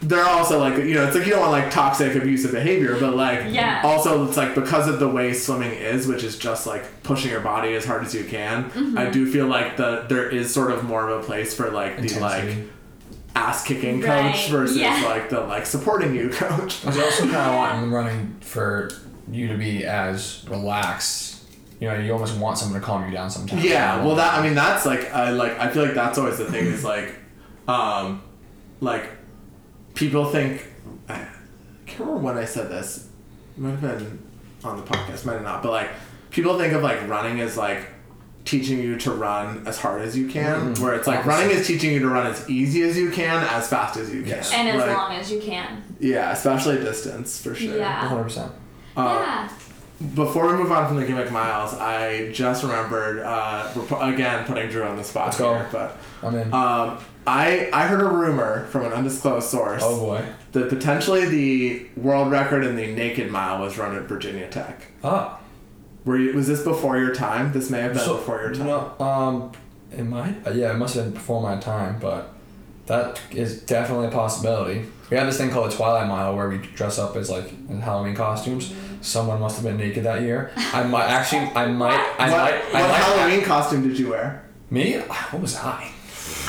[0.00, 3.14] they're also like you know it's like you don't want like toxic abusive behavior but
[3.16, 3.80] like Yeah.
[3.84, 7.40] also it's like because of the way swimming is which is just like pushing your
[7.40, 8.98] body as hard as you can Mm-hmm.
[8.98, 12.00] i do feel like the there is sort of more of a place for like
[12.00, 12.44] the like
[13.34, 15.02] ass kicking Right, coach versus yeah.
[15.06, 18.90] like the like supporting you coach I was also kind of wanting running for
[19.30, 21.34] you to be as relaxed.
[21.80, 23.62] You know, you almost want someone to calm you down sometimes.
[23.62, 26.46] Yeah, well, that I mean, that's like I like I feel like that's always the
[26.50, 27.14] thing is like,
[27.68, 28.22] um,
[28.80, 29.04] like
[29.94, 30.66] people think
[31.08, 31.26] I
[31.86, 33.08] can't remember when I said this.
[33.56, 34.22] It might have been
[34.64, 35.90] on the podcast, might have not, but like
[36.30, 37.88] people think of like running as like
[38.46, 40.78] teaching you to run as hard as you can, Mm-mm.
[40.78, 43.68] where it's like running is teaching you to run as easy as you can, as
[43.68, 44.52] fast as you can, Yes.
[44.54, 47.76] and as Like, long as you can yeah, especially distance for sure.
[47.76, 48.08] Yeah.
[48.08, 48.50] 100%.
[48.96, 49.48] Uh, yeah
[50.14, 54.84] Before we move on from the gimmick miles, I just remembered uh, again putting Drew
[54.84, 55.54] on the spot Let's go.
[55.54, 56.52] here, but I'm in.
[56.52, 60.24] um, I I heard a rumor from an undisclosed source oh boy.
[60.52, 64.86] that potentially the world record in the naked mile was run at Virginia Tech.
[65.02, 65.40] Ah.
[66.04, 67.52] Were you, was this before your time?
[67.52, 68.66] This may have been So, before your time.
[68.66, 69.52] No, um,
[69.90, 70.36] it might.
[70.46, 72.32] Uh, yeah, it must have been before my time, but
[72.86, 74.84] that is definitely a possibility.
[75.10, 77.80] We have this thing called the Twilight Mile where we dress up as like in
[77.80, 78.72] Halloween costumes.
[79.00, 80.50] Someone must have been naked that year.
[80.56, 81.40] I might actually.
[81.54, 82.14] I might.
[82.18, 82.54] I what might.
[82.54, 82.96] I what might.
[82.96, 84.44] Halloween costume did you wear?
[84.70, 84.94] Me?
[84.98, 85.92] What was I?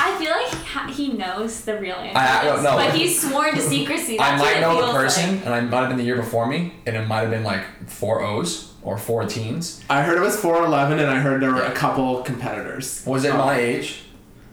[0.00, 2.76] I feel like he, knows the real answer, I- I to don't know.
[2.76, 4.18] but he's sworn to secrecy.
[4.18, 5.44] I That's what might know the person, like.
[5.46, 7.64] and I might have been the year before me, and it might have been like
[7.88, 9.82] four O's or four teens.
[9.90, 13.02] I heard it was 4'11 and I heard there were a couple competitors.
[13.06, 14.02] Was it Um, my age?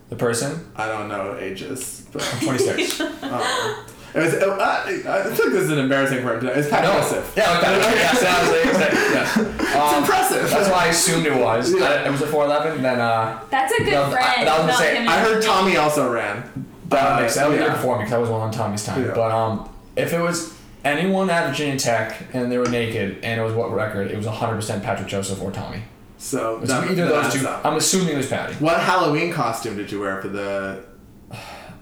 [0.09, 0.71] The person?
[0.75, 2.99] I don't know ages, but I'm 26.
[3.23, 3.85] um,
[4.16, 4.34] it was.
[4.34, 6.39] Uh, I, I think this is an embarrassing for him.
[6.41, 6.93] to- It's Pat No.
[6.93, 7.34] Joseph.
[7.36, 7.78] Yeah, okay.
[7.97, 8.49] yeah, so I was
[8.80, 9.55] like, yeah.
[9.59, 10.49] It's Um, impressive.
[10.49, 11.74] That's why I assumed it was.
[11.74, 11.86] Yeah.
[11.86, 14.47] I- it was a 411, then uh, That's a good No, I- friend.
[14.47, 15.43] that was not saying- him I heard.
[15.43, 16.43] Tommy also ran.
[16.89, 17.74] that makes that was the yeah.
[17.74, 19.03] before me because I was one on Tommy's time.
[19.03, 19.11] Yeah.
[19.13, 20.53] But um, if it was
[20.86, 24.26] anyone at Virginia Tech and they were naked and it was what record, it was
[24.28, 25.82] 100% Patrick Joseph or Tommy.
[26.18, 27.47] So It's that- either that those two.
[27.47, 27.66] up.
[27.66, 28.53] I'm assuming it was Patty.
[28.55, 30.84] What Halloween costume did you wear for the?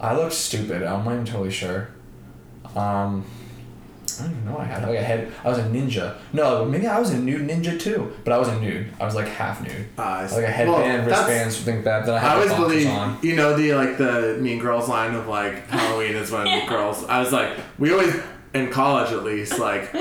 [0.01, 0.83] I looked stupid.
[0.83, 1.89] I'm not even totally sure.
[2.75, 3.25] Um,
[4.19, 4.51] I don't even know.
[4.51, 5.31] what I had like a head.
[5.43, 6.15] I was a ninja.
[6.33, 8.13] No, maybe I was a nude ninja too.
[8.23, 8.93] But I was a nude.
[8.99, 9.87] I was like half nude.
[9.97, 12.05] Uh, Like a headband, wristbands, things like that.
[12.05, 13.17] Then I had I the always boxers believe, on.
[13.23, 16.67] you know, the like the Mean Girls line of like Halloween is when Yeah.
[16.69, 17.03] girls.
[17.05, 18.13] I was like, we always
[18.53, 19.91] in college at least like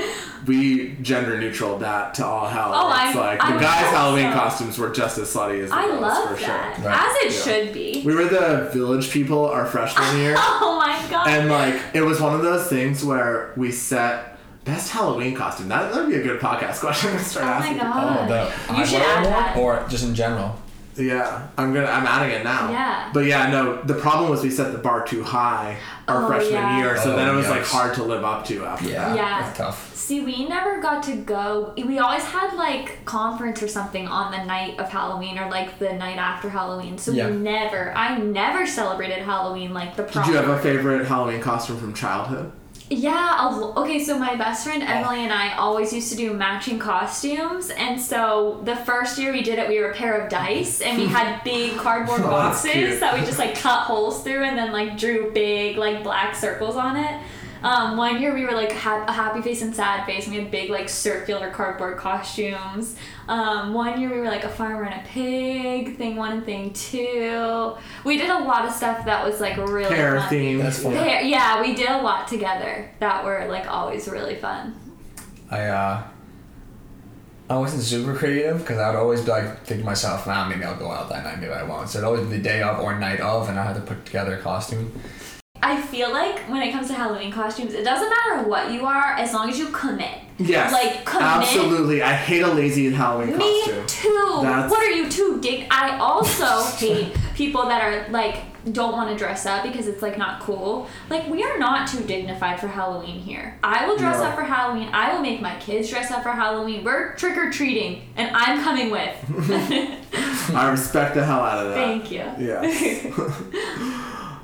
[0.45, 2.71] we gender neutral that to all hell.
[2.71, 4.37] Oh, it's I- like I the would guys' Halloween so.
[4.37, 6.75] costumes were just as slutty as the I girls love for that.
[6.75, 6.85] sure.
[6.85, 6.99] Right.
[6.99, 7.53] As it Yeah.
[7.63, 8.03] should be.
[8.05, 10.35] We were the village people our freshman year.
[10.65, 10.72] Oh my
[11.13, 11.27] god.
[11.27, 15.67] And like it was one of those things where we set best Halloween costume.
[15.69, 17.73] That would be a good podcast question to start oh my asking.
[17.75, 17.89] people.
[17.93, 18.31] god.
[18.31, 19.57] Oh, the You should eyeliner add one, that.
[19.57, 20.55] or just in general.
[20.95, 21.87] Yeah, I'm gonna.
[21.87, 22.69] I'm adding it now.
[22.71, 23.09] Yeah.
[23.13, 23.81] But yeah, no.
[23.81, 25.77] The problem was we set the bar too high
[26.07, 26.77] our Oh, freshman yeah.
[26.79, 29.15] year, so Oh, then it was like hard to live up to after that.
[29.15, 29.41] Yeah.
[29.41, 29.95] that's tough.
[29.95, 31.73] See, we never got to go.
[31.77, 35.93] We always had like conference or something on the night of Halloween or like the
[35.93, 36.97] night after Halloween.
[36.97, 37.29] So Yeah.
[37.29, 41.77] we never, I never celebrated Halloween like the Did you have a favorite Halloween costume
[41.77, 42.51] from childhood?
[42.89, 43.71] Yeah.
[43.77, 44.03] Okay.
[44.03, 48.61] So my best friend Emily and I always used to do matching costumes, and so
[48.63, 51.43] the first year we did it, we were a pair of dice, and we had
[51.43, 52.99] big cardboard Oh, boxes cute.
[52.99, 56.75] that we just like cut holes through, and then like drew big like black circles
[56.75, 57.19] on it.
[57.63, 60.41] Um, one year we were like ha- a happy face and sad face, and we
[60.41, 62.95] had big like circular cardboard costumes.
[63.29, 65.97] Um, one year we were like a farmer and a pig.
[65.97, 67.73] Thing one and thing two.
[68.03, 70.29] We did a lot of stuff that was like really Hair fun.
[70.29, 70.61] themed.
[70.61, 70.91] That's fun.
[70.93, 74.75] Hair- yeah, we did a lot together that were like always really fun.
[75.49, 76.03] I uh,
[77.49, 80.63] I wasn't super creative because I would always be like think to myself, nah, maybe
[80.63, 81.87] I'll go out that night, maybe I won't.
[81.89, 84.05] So it'd always be the day of or night of, and I had to put
[84.05, 84.91] together a costume.
[85.65, 89.13] I feel like when it comes to Halloween costumes, it doesn't matter what you are
[89.13, 90.17] as long as you commit.
[90.37, 90.71] Yes.
[90.73, 91.23] Like, commit.
[91.23, 92.01] Absolutely.
[92.01, 93.85] I hate a lazy Halloween Me costume.
[93.87, 94.39] too.
[94.41, 95.67] That's- What are you too dig?
[95.71, 98.37] I also hate people that are like
[98.71, 100.87] don't want to dress up because it's like not cool.
[101.09, 103.57] Like we are not too dignified for Halloween here.
[103.63, 104.25] I will dress No.
[104.25, 104.89] up for Halloween.
[104.93, 106.83] I will make my kids dress up for Halloween.
[106.83, 109.13] We're trick or treating, and I'm coming with.
[110.55, 111.75] I respect the hell out of that.
[111.75, 112.23] Thank you.
[112.39, 113.05] Yes.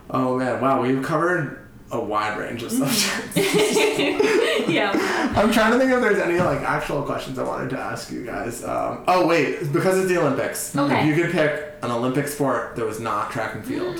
[0.10, 3.36] oh man, wow, we've covered a wide range of subjects.
[4.70, 4.91] yeah.
[5.36, 8.26] I'm trying to think if there's any like actual questions I wanted to ask you
[8.26, 8.64] guys.
[8.64, 10.76] Um, oh wait, because it's the Olympics.
[10.76, 11.01] Okay.
[11.01, 13.99] If you could pick an Olympic sport that was not track and field,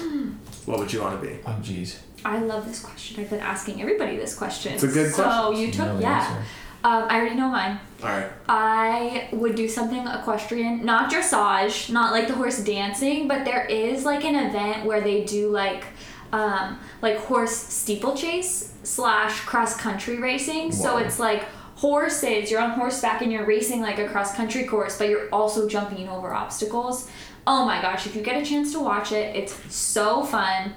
[0.66, 1.40] what would you want to be?
[1.46, 1.98] Oh jeez.
[2.26, 3.22] I love this question.
[3.24, 4.74] I've been asking everybody this question.
[4.74, 5.62] It's a good so question.
[5.62, 6.44] you You took know the yeah.
[6.84, 7.80] Um, I already know mine.
[8.02, 8.32] All right.
[8.48, 14.06] I would do something equestrian, not dressage, not like the horse dancing, but there is
[14.06, 15.86] like an event where they do like
[16.32, 20.72] um, like horse steeplechase slash cross country racing.
[20.72, 21.44] So it's like
[21.76, 25.68] horses, you're on horseback and you're racing like a cross country course, but you're also
[25.68, 27.10] jumping over obstacles.
[27.48, 30.74] Oh my gosh, if you get a chance to watch it, it's so fun.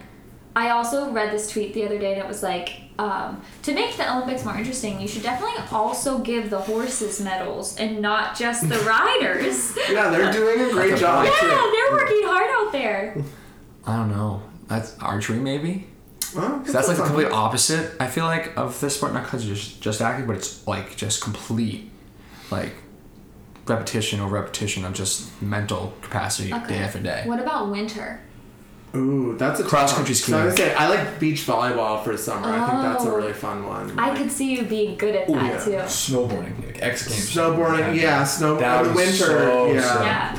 [0.55, 3.97] I also read this tweet the other day and it was like, um, to make
[3.97, 8.69] the Olympics more interesting, you should definitely also give the horses medals and not just
[8.69, 9.77] the riders.
[9.91, 11.25] Yeah, they're doing a great job.
[11.25, 11.47] yeah, too.
[11.47, 13.17] they're working hard out there.
[13.87, 14.43] I don't know.
[14.69, 15.87] That's archery maybe.
[16.37, 17.93] Well, 'Cause that's like the complete opposite.
[18.01, 20.97] I feel like of this sport, not because it's just just acting, but it's like
[20.97, 21.91] just complete,
[22.51, 22.73] like
[23.67, 27.23] repetition over repetition of just mental capacity day after day.
[27.27, 28.21] What about winter?
[28.95, 30.17] Ooh, that's a cross country one.
[30.17, 30.69] So I would skiing.
[30.69, 32.49] say I like beach volleyball for summer.
[32.49, 33.17] I think that's a Oh.
[33.17, 33.99] really fun one.
[33.99, 35.65] I Like, could see you being good at that yeah.
[35.65, 35.71] too.
[35.89, 37.31] Snowboarding, like X Games.
[37.35, 38.59] Snowboarding, yeah, snow.
[38.59, 39.81] That uh, was winter, so yeah.
[39.81, 40.03] sick.
[40.05, 40.39] Yeah.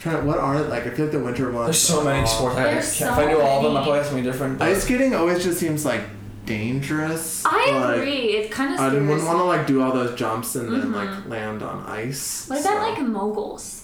[0.00, 0.86] Trying to, what are it like?
[0.86, 1.66] I feel like the winter ones.
[1.66, 2.56] There's so many are- sports.
[2.56, 3.84] I, There's if so I knew all of them, I many.
[3.84, 4.58] probably have something different.
[4.60, 6.02] but- Ice skating always just seems like
[6.46, 7.42] dangerous.
[7.44, 8.14] I like, agree.
[8.36, 10.92] It kind of I scares wouldn't want to like do all those jumps and then
[10.92, 10.94] Mhm.
[10.94, 12.44] like land on ice.
[12.48, 13.77] What about like moguls?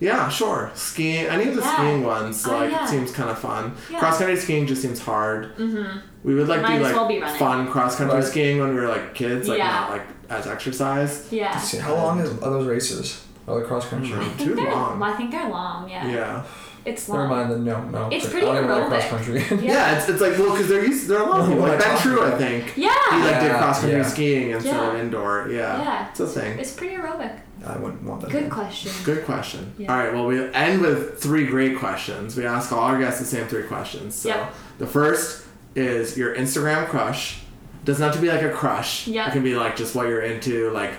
[0.00, 0.70] Yeah, sure.
[0.74, 1.26] Skiing.
[1.26, 1.74] Any of the Yeah.
[1.76, 2.86] skiing ones Oh, like yeah.
[2.86, 3.74] seems kind of fun.
[3.90, 3.98] Yeah.
[3.98, 5.54] Cross country skiing just seems hard.
[5.56, 5.98] Mm-hmm.
[6.24, 8.24] We would like Might do like well be fun cross country Right.
[8.24, 9.70] skiing when we were like kids, like Yeah.
[9.70, 11.26] not like as exercise.
[11.30, 11.52] Yeah.
[11.80, 13.22] How long is, are those races?
[13.46, 14.16] Are they cross country?
[14.18, 14.38] Mhm.
[14.38, 15.02] Too they're, long.
[15.02, 15.88] I think they're long.
[15.88, 16.06] Yeah.
[16.06, 16.42] Yeah.
[16.84, 17.50] It's Never mind.
[17.50, 18.08] Then no, no.
[18.10, 18.88] It's I pretty don't even like aerobic.
[19.08, 19.38] cross country.
[19.66, 19.72] Yeah.
[19.72, 21.08] Yeah, it's, it's like well because they're used.
[21.08, 22.76] There are a lot of people What like am Ben True, I think.
[22.76, 22.94] Yeah.
[23.10, 24.02] He like did cross country yeah.
[24.08, 25.00] skiing instead of Yeah.
[25.02, 25.48] indoor.
[25.50, 25.82] Yeah.
[25.82, 26.08] Yeah.
[26.10, 26.58] It's a thing.
[26.58, 27.38] It's pretty aerobic.
[27.66, 28.30] I wouldn't want that.
[28.30, 28.50] Good then.
[28.50, 28.92] question.
[29.04, 29.74] Good question.
[29.76, 29.92] Yeah.
[29.92, 32.34] All right, well, we end with three great questions.
[32.34, 34.14] We ask all our guests the same three questions.
[34.14, 34.54] So Yep.
[34.78, 37.40] the first is your Instagram crush.
[37.84, 39.06] Doesn't have to be like a crush.
[39.06, 39.28] Yeah.
[39.28, 40.92] It can be like just what you're into, like,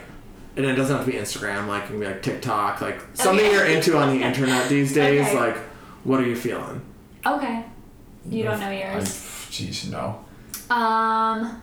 [0.55, 1.67] and it doesn't have to be Instagram.
[1.67, 3.55] Like, it can be like TikTok, like something Okay.
[3.55, 5.25] you're into on the internet these days.
[5.27, 5.35] Okay.
[5.39, 5.57] Like,
[6.03, 6.81] what are you feeling?
[7.25, 7.63] Okay.
[8.29, 9.07] You don't know I- yours.
[9.49, 10.23] Jeez, no.
[10.73, 11.61] Um,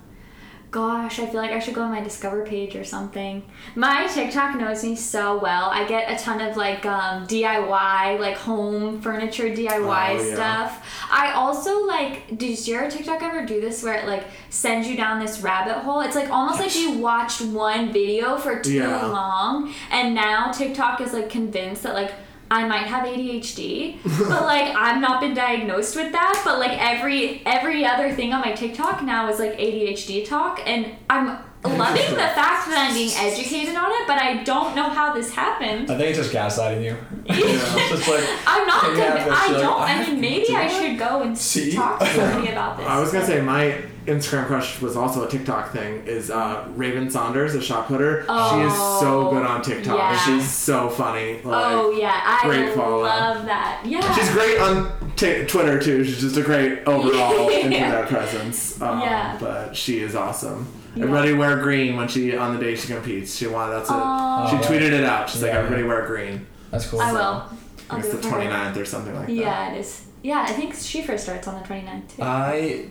[0.70, 3.42] gosh, I feel like I should go on my Discover page or something.
[3.74, 5.70] My TikTok knows me so well.
[5.70, 10.34] I get a ton of like um, DIY, like home furniture DIY Oh, yeah.
[10.34, 11.06] stuff.
[11.10, 12.36] I also like.
[12.36, 16.00] Did your TikTok ever do this where it like sends you down this rabbit hole?
[16.00, 19.06] It's like almost like you watched one video for too Yeah.
[19.06, 22.12] long, and now TikTok is like convinced that like.
[22.50, 26.40] I might have ADHD, but like I've not been diagnosed with that.
[26.44, 30.94] But like every every other thing on my TikTok now is like ADHD talk, and
[31.10, 34.06] I'm loving the fact that I'm being educated on it.
[34.06, 35.90] But I don't know how this happened.
[35.90, 36.96] I think it's just gaslighting you.
[37.28, 37.34] Yeah.
[37.90, 38.96] just like I'm not.
[38.96, 39.80] Yeah, conv- I you're like, don't.
[39.82, 41.72] I I mean, maybe I should go and See?
[41.74, 42.86] talk to somebody about this.
[42.86, 46.06] I was gonna say my Instagram crush was also a TikTok thing.
[46.06, 48.22] Is uh, Raven Saunders, a shot putter.
[48.22, 49.98] she is so Oh, good on TikTok.
[49.98, 50.18] yeah.
[50.24, 51.34] She's so funny.
[51.42, 53.02] Like, Oh yeah, I great follow.
[53.02, 53.82] love that.
[53.84, 54.14] Yeah.
[54.14, 56.04] She's great on t- Twitter too.
[56.04, 57.12] She's just a great overall
[57.50, 57.58] Yeah.
[57.58, 58.80] internet presence.
[58.80, 59.36] Um, Yeah.
[59.38, 60.66] But she is awesome.
[60.98, 61.04] Yeah.
[61.04, 63.36] Everybody wear green when she on the day she competes.
[63.36, 63.94] She wanted that's it.
[63.94, 64.48] Aw.
[64.50, 65.28] She Oh, tweeted it out.
[65.30, 65.58] She's like Yeah.
[65.58, 66.46] everybody wear green.
[66.70, 67.00] that's cool.
[67.00, 67.18] I will.
[67.20, 67.46] I
[67.90, 68.48] I'll think do it's the for her.
[68.50, 69.32] 29th or something like that.
[69.32, 70.02] Yeah, it is.
[70.22, 72.22] Yeah, I think she first starts on the 29th too.
[72.22, 72.86] I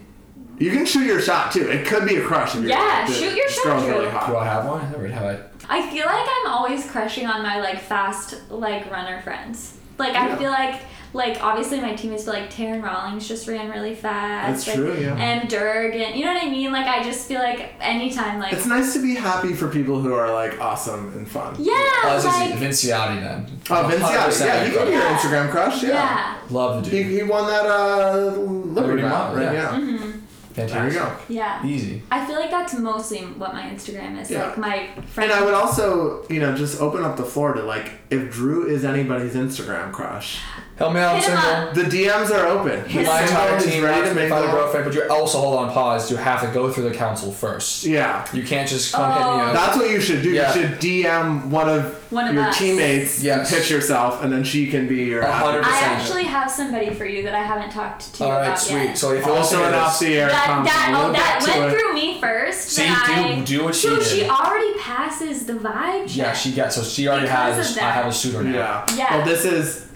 [0.59, 1.69] You can shoot your shot too.
[1.69, 4.01] It could be a crush if you're Yeah, the- shoot your this shot, girl's really
[4.05, 4.09] Drew.
[4.09, 4.27] hot.
[4.29, 4.81] do I have one?
[4.85, 5.23] I never have
[5.69, 5.77] I.
[5.79, 9.77] I feel like I'm always crushing on my like fast like runner friends.
[9.99, 10.35] Like I Yeah.
[10.37, 10.81] feel like
[11.17, 14.65] like obviously my teammates feel like Taryn Rawlings just ran really fast.
[14.65, 15.15] That's like, true, yeah.
[15.17, 16.71] And Durg and you know what I mean?
[16.71, 20.13] Like I just feel like anytime like It's nice to be happy for people who
[20.13, 21.55] are like awesome and fun.
[21.59, 23.59] Yeah, Oh, this is like Vince Ciattei then.
[23.69, 25.83] Oh, Vince, yeah, 100% yeah, he can be your Instagram crush.
[25.83, 25.89] Yeah.
[25.89, 26.37] yeah.
[26.49, 27.11] Love the He, dude.
[27.11, 29.53] he won that uh, Liberty Liberty Mount, Mount, right?
[29.53, 29.77] yeah.
[29.77, 30.11] Yeah.
[30.53, 30.93] There Fantastic.
[30.93, 31.17] you go.
[31.29, 31.65] Yeah.
[31.67, 32.01] Easy.
[32.09, 34.31] I feel like that's mostly what my Instagram is.
[34.31, 34.47] Yeah.
[34.47, 34.89] Like my
[35.23, 35.31] And.
[35.31, 38.83] I would also, you know, just open up the floor to like, if Drew is
[38.83, 40.39] anybody's Instagram crush,
[40.77, 41.43] Help me out, I'm Hit single.
[41.49, 41.73] up.
[41.73, 42.87] the DMs are open.
[42.87, 45.09] He's My single, entire team ready wants to me to find a girlfriend, but you
[45.09, 46.11] also hold on pause.
[46.11, 47.83] You have to go through the council first.
[47.83, 48.27] Yeah.
[48.31, 49.39] You can't just come hit me Oh.
[49.39, 49.53] up.
[49.53, 50.29] That's what you should do.
[50.29, 50.53] Yeah.
[50.53, 52.57] You should DM one of, One of your us.
[52.59, 53.49] teammates, Yes.
[53.51, 55.91] pitch yourself, and then she can be your A hundred I percent.
[55.93, 58.83] actually have somebody for you that I haven't talked to you All right, about sweet.
[58.83, 58.97] yet.
[58.99, 60.65] So if you Also listen an to off this, the air that comment.
[60.67, 61.79] that oh, We'll oh that get to went it.
[61.79, 62.69] through me first.
[62.69, 64.05] See, but do- I, do what she so did.
[64.05, 66.15] she already passes the vibe check.
[66.17, 67.77] yeah, she got so she already Because has.
[67.79, 67.93] I that.
[67.95, 68.85] have a suitor now.
[68.91, 68.95] Yeah.
[68.95, 69.17] Yeah.
[69.17, 69.86] Well, this is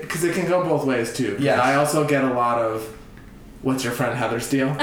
[0.00, 1.36] because it, can go both ways too.
[1.40, 2.96] Yeah, I also get a lot of.
[3.62, 4.68] What's your friend Heather Steele?
[4.70, 4.78] Even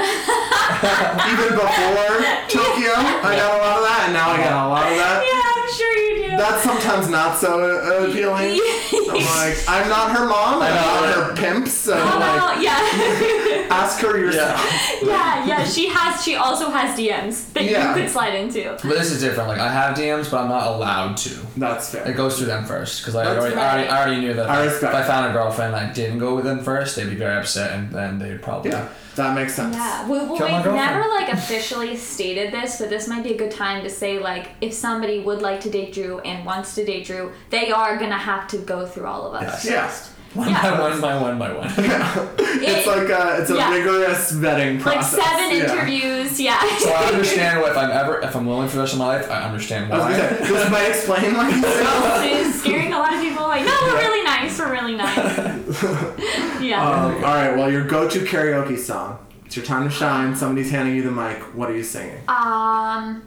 [1.50, 2.14] before
[2.46, 5.24] Tokyo, I got a lot of that, and now I got a lot of that.
[5.26, 6.36] Yeah, I'm sure you do.
[6.36, 8.60] That's sometimes not so uh, appealing.
[9.10, 10.62] I'm like, I'm not her mom.
[10.62, 11.66] I'm not her pimp.
[11.66, 12.78] So Oh, like, yeah.
[13.70, 14.60] ask her yourself.
[15.02, 15.64] yeah, yeah.
[15.64, 16.22] She has.
[16.22, 17.94] She also has DMs that Yeah.
[17.94, 18.70] you could slide into.
[18.82, 19.48] But this is different.
[19.48, 21.30] Like I have DMs, but I'm not allowed to.
[21.56, 22.08] That's fair.
[22.08, 24.48] It goes through them first because I That's already, I already, I already knew that
[24.48, 27.16] I if I found a girlfriend and I didn't go with them first, they'd be
[27.16, 28.70] very upset, and then they'd probably.
[28.70, 29.74] Yeah, that makes sense.
[29.74, 30.76] Yeah, we, well, Kill my we've girlfriend.
[30.76, 34.50] never like officially stated this, but this might be a good time to say like
[34.60, 38.16] if somebody would like to date Drew and wants to date Drew, they are gonna
[38.18, 39.64] have to go through all of us.
[39.64, 40.14] Yes.
[40.34, 40.60] One Yeah.
[40.62, 41.68] by one by one by one.
[41.78, 42.28] yeah.
[42.60, 43.72] It's It- like a, it's a yeah.
[43.72, 45.16] rigorous vetting process.
[45.16, 45.72] like seven Yeah.
[45.72, 46.40] interviews.
[46.40, 46.60] Yeah.
[46.78, 49.06] so I understand what if I'm ever if I'm willing for the rest of my
[49.06, 50.16] life, I understand I was why.
[50.18, 52.48] gonna say, this might explain why he's single.
[52.48, 53.42] it's scaring a lot of people.
[53.46, 54.58] Like, no, we're really nice.
[54.58, 56.62] We're really nice.
[56.62, 56.86] yeah.
[56.86, 57.56] Um, all right.
[57.56, 59.18] Well, your go-to karaoke song.
[59.46, 60.36] It's your time to shine.
[60.36, 61.38] Somebody's handing you the mic.
[61.54, 62.20] What are you singing?
[62.28, 63.22] Um,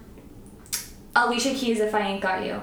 [1.16, 2.62] Alicia Keys, if I ain't got you.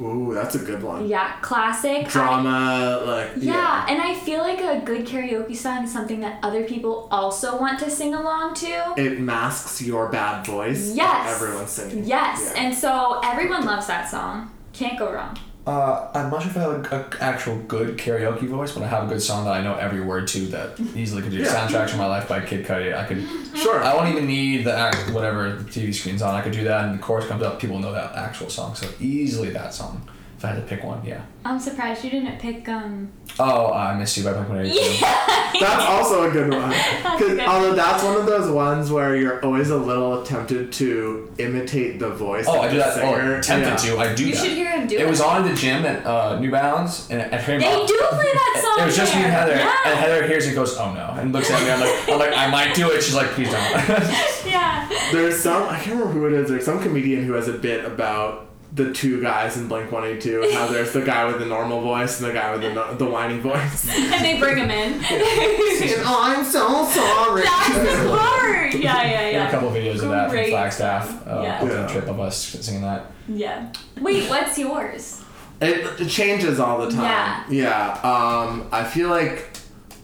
[0.00, 1.06] Ooh, that's a good one.
[1.06, 2.06] Yeah, classic.
[2.06, 6.38] I- Drama, like yeah, and I feel like a good karaoke song is something that
[6.42, 8.94] other people also want to sing along to.
[8.96, 10.94] It masks your bad voice.
[10.94, 11.40] Yes.
[11.42, 12.04] Everyone's singing.
[12.04, 12.62] Yes, Yeah.
[12.62, 14.50] and so everyone loves that song.
[14.72, 15.36] Can't go wrong.
[15.66, 19.04] Uh, I'm not sure if I have an actual good karaoke voice, but I have
[19.04, 21.38] a good song that I know every word to that easily could do.
[21.38, 21.54] Yeah.
[21.54, 22.96] Soundtrack to My Life by Kid Cudi.
[22.96, 23.26] I could.
[23.56, 23.82] Sure.
[23.82, 26.34] I won't even need the act, whatever the TV screen's on.
[26.34, 27.60] I could do that, and the chorus comes up.
[27.60, 30.08] People know that actual song, so easily that song.
[30.40, 31.20] If I had to pick one, yeah.
[31.44, 33.10] I'm surprised you didn't pick um.
[33.38, 35.04] Oh, I Miss You by Blink 182.
[35.60, 36.72] That's also a good one.
[36.72, 40.72] a 'Cause good although that's one of those ones where you're always a little tempted
[40.72, 42.46] to imitate the voice.
[42.48, 42.94] Oh, of I do the that.
[42.94, 43.36] Singer.
[43.36, 43.94] Oh, tempted Yeah.
[43.96, 43.98] to.
[44.00, 44.40] I do You that.
[44.42, 45.02] should hear him do it.
[45.02, 47.98] It was on the gym at uh, New Balance, and at Harry They Potter- do
[48.08, 48.82] play that song.
[48.82, 49.32] It was just me and.
[49.32, 49.74] Heather, Yeah.
[49.84, 51.70] and Heather hears it and goes, "Oh no," and looks at me.
[51.70, 53.70] I'm like, "I'm like, I might do it." She's like, "Please don't."
[54.46, 54.88] yeah.
[55.12, 56.48] There's some I can't remember who it is.
[56.48, 60.52] There's some comedian who has a bit about the two guys in Blink 182 and
[60.52, 63.04] how there's the guy with the normal voice and the guy with the no- the
[63.04, 63.88] whiny voice.
[63.96, 64.92] And they bring him in.
[64.92, 65.02] And
[66.06, 67.42] I'm so sorry.
[67.42, 68.74] That's the part.
[68.74, 70.50] Yeah, yeah, There are a couple of videos of that from Great.
[70.50, 71.26] Flagstaff.
[71.26, 71.58] Uh, Yeah.
[71.60, 71.86] ultimate Yeah.
[71.88, 73.06] trip of us singing that.
[73.28, 73.72] Yeah.
[74.00, 75.20] Wait, what's yours?
[75.60, 77.02] It, it changes all the time.
[77.04, 77.44] Yeah.
[77.50, 77.90] Yeah.
[78.02, 79.48] Um, I feel like,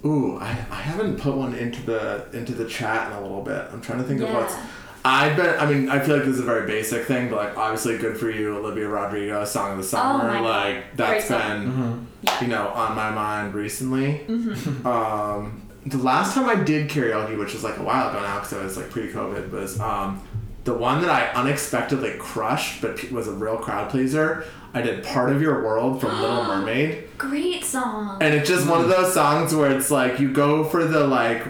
[0.05, 3.65] ooh, I, I haven't put one into the into the chat in a little bit.
[3.73, 4.67] I'm trying to think of Yeah.
[5.07, 5.23] What's.
[5.23, 5.59] I've been.
[5.61, 8.17] I mean, I feel like this is a very basic thing, but like obviously, good
[8.19, 10.43] for you, Olivia Rodrigo, "Song of the Summer." Oh my God.
[10.75, 11.65] like that's Great song.
[11.65, 12.41] been, Yeah.
[12.43, 14.21] you know, on my mind recently.
[14.29, 14.87] Mm-hmm.
[14.87, 18.53] Um, the last time I did karaoke, which was like a while ago now, because
[18.53, 20.21] it was like pre-COVID, was um,
[20.65, 24.45] the one that I unexpectedly crushed, but was a real crowd pleaser.
[24.75, 27.05] I did "Part of Your World" from Little Mermaid.
[27.17, 28.19] Great song.
[28.21, 31.45] And it's just one of those songs where it's like you go for the like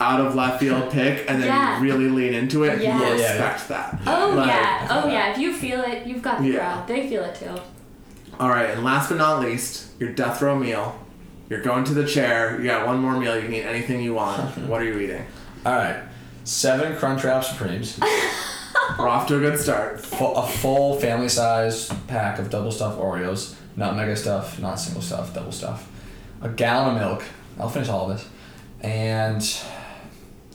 [0.00, 1.80] out of left field pick and then Yeah.
[1.80, 2.80] really lean into it.
[2.82, 2.98] Yeah.
[2.98, 3.30] You Yeah, yeah.
[3.52, 3.98] respect that.
[4.06, 5.30] Oh Like- yeah, oh yeah.
[5.32, 6.58] If you feel it, you've got the Yeah.
[6.58, 6.88] crowd.
[6.88, 7.50] They feel it too.
[8.40, 10.96] All right, and last but not least, your death row meal.
[11.48, 12.58] You're going to the chair.
[12.58, 13.36] You got one more meal.
[13.36, 14.56] You can eat anything you want.
[14.68, 15.24] what are you eating?
[15.64, 15.96] All right,
[16.42, 18.00] seven Crunchwrap Supremes,
[18.98, 20.00] We're off to a good start.
[20.00, 25.00] full, a full family size pack of double stuffed Oreos, not mega stuff, not single
[25.02, 25.88] stuff, double stuff,
[26.42, 27.24] a gallon of milk.
[27.58, 28.26] I'll finish all of this,
[28.82, 29.42] and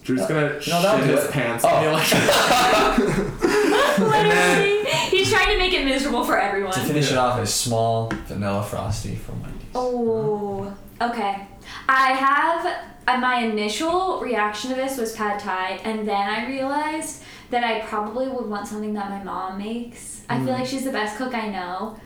[0.10, 1.32] Drew's gonna You know, that'll shit his it.
[1.32, 1.64] pants.
[1.68, 1.70] Oh.
[1.70, 2.10] And you're like,
[4.00, 6.74] Literally, he's trying to make it miserable for everyone.
[6.74, 9.62] to finish it off, a small vanilla frosty from Wendy's.
[9.76, 11.48] Oh, okay.
[11.88, 12.66] I have
[13.08, 17.82] uh, my initial reaction to this was pad thai, and then I realized that I
[17.82, 20.22] probably would want something that my mom makes.
[20.30, 20.46] I Mm.
[20.46, 22.00] feel like she's the best cook I know,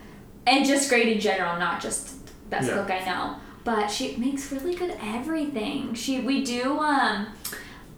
[0.46, 2.14] and just great in general, not just
[2.50, 2.74] best Yeah.
[2.74, 3.36] cook I know.
[3.64, 5.94] but she makes really good everything.
[5.94, 7.28] She we do um,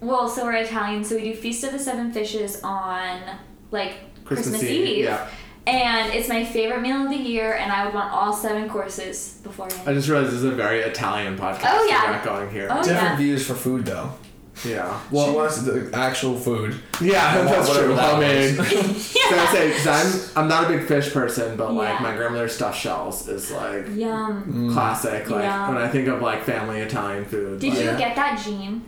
[0.01, 3.21] well, so we're Italian, so we do Feast of the Seven Fishes on
[3.71, 3.95] like
[4.25, 5.05] Christmas, Eve.
[5.05, 5.27] Yeah.
[5.65, 9.39] And it's my favorite meal of the year, and I would want all seven courses
[9.43, 9.81] beforehand.
[9.87, 11.65] I just realized this is a very Italian podcast.
[11.65, 12.13] Oh, we yeah.
[12.13, 12.69] got going here.
[12.71, 13.17] Oh, Different yeah.
[13.17, 14.13] views for food though.
[14.65, 14.99] Yeah.
[15.11, 16.79] Well, what's the actual food?
[17.01, 17.93] Yeah, And that's true.
[17.95, 19.05] that I mean, was.
[19.05, 19.87] so I say, cause
[20.35, 23.85] I'm I'm not a big fish person, but like my grandmother's stuffed shells is like
[23.93, 24.69] Yum.
[24.69, 24.73] Mm.
[24.73, 25.29] classic.
[25.29, 25.67] Like Yeah.
[25.69, 27.59] when I think of like family Italian food.
[27.59, 28.83] Did like, you get that gene?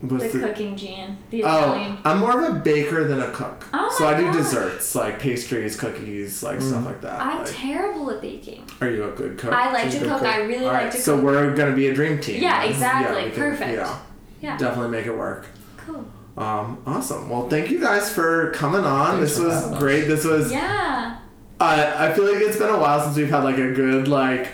[0.00, 1.16] What's The the- cooking gene.
[1.30, 1.98] The Italian.
[2.04, 3.66] Oh, I'm more of a baker than a cook.
[3.72, 4.32] Oh so I do God.
[4.34, 7.20] desserts like pastries, cookies, like stuff like that.
[7.20, 8.64] I'm like, terrible at baking.
[8.80, 9.52] are you a good cook?
[9.52, 10.22] I like She's to good cook.
[10.22, 11.20] I really All like right, to so cook.
[11.22, 12.42] So we're gonna be a dream team.
[12.42, 13.24] Yeah, exactly.
[13.24, 13.72] we can- Perfect.
[13.72, 13.98] Yeah,
[14.40, 14.56] Yeah.
[14.58, 15.46] definitely make it work.
[15.78, 16.04] Cool.
[16.36, 17.28] Um, awesome.
[17.30, 19.18] Well, thank you guys for coming on.
[19.18, 20.08] Thanks this was having great.
[20.08, 20.50] This was.
[20.52, 21.18] Yeah.
[21.60, 24.48] Uh, I feel like it's been a while since we've had like a good like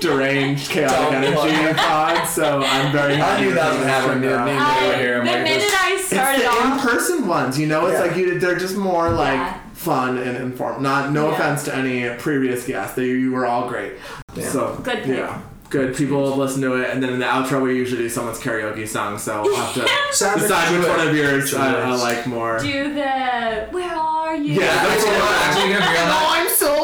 [0.00, 1.74] deranged chaotic Don't energy worry.
[1.74, 2.28] pod.
[2.28, 3.42] So I'm very I happy.
[3.44, 4.22] knew that was this gonna happen.
[4.22, 4.48] turned out.
[4.48, 7.66] I, here, the I'm like minute this- I It's started the off, in-person ones, you
[7.66, 7.86] know.
[7.86, 8.06] It's Yeah.
[8.06, 9.54] like you, they're just more like Yeah.
[9.74, 10.82] fun and informed.
[10.82, 11.34] Not no Yeah.
[11.34, 13.94] offense to any previous guests, they you were all great.
[14.40, 15.16] So Good pick.
[15.18, 15.38] yeah,
[15.70, 15.96] good.
[15.96, 19.18] People listen to it, and then in the outro we usually do someone's karaoke song.
[19.18, 19.80] So I'll have to
[20.10, 21.80] decide which one of yours I.
[21.80, 22.58] I like more.
[22.58, 24.60] do the where are you?
[24.60, 26.08] Yeah, that's Actually, what no, actually, we can agree on.
[26.12, 26.75] I'm so sorry.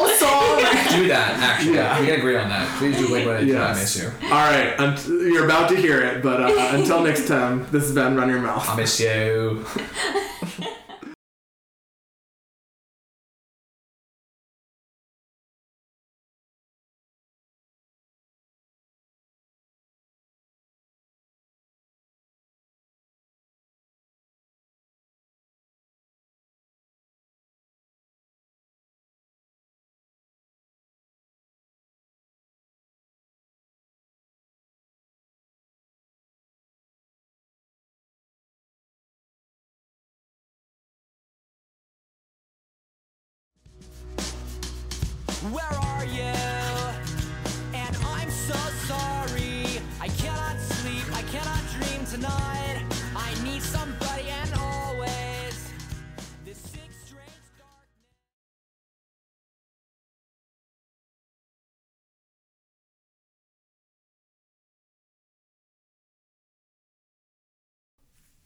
[0.95, 1.39] Do that.
[1.39, 1.99] Actually, Yeah.
[1.99, 2.67] we can agree on that.
[2.77, 3.57] Please do Blink One Eighty Two.
[3.57, 3.79] I Yes.
[3.79, 4.11] miss you.
[4.25, 7.93] All right, unt- you're about to hear it, but uh, until next time, this has
[7.93, 8.69] been Run Your Mouth.
[8.69, 9.65] I miss you.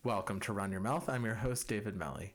[0.08, 1.10] Welcome to Run Your Mouth.
[1.10, 2.34] I'm your host, David Melly.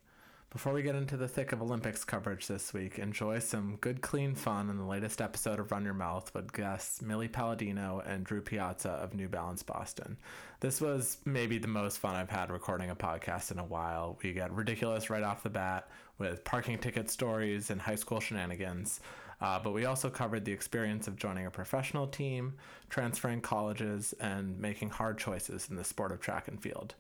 [0.50, 4.34] Before we get into the thick of Olympics coverage this week, enjoy some good, clean
[4.34, 8.42] fun in the latest episode of Run Your Mouth with guests Millie Paladino and Drew
[8.42, 10.18] Piazza of New Balance Boston.
[10.60, 14.18] This was maybe the most fun I've had recording a podcast in a while.
[14.22, 19.00] We get ridiculous right off the bat with parking ticket stories and high school shenanigans.
[19.40, 22.52] Uh, but we also covered the experience of joining a professional team,
[22.90, 26.94] transferring colleges, and making hard choices in the sport of track and field.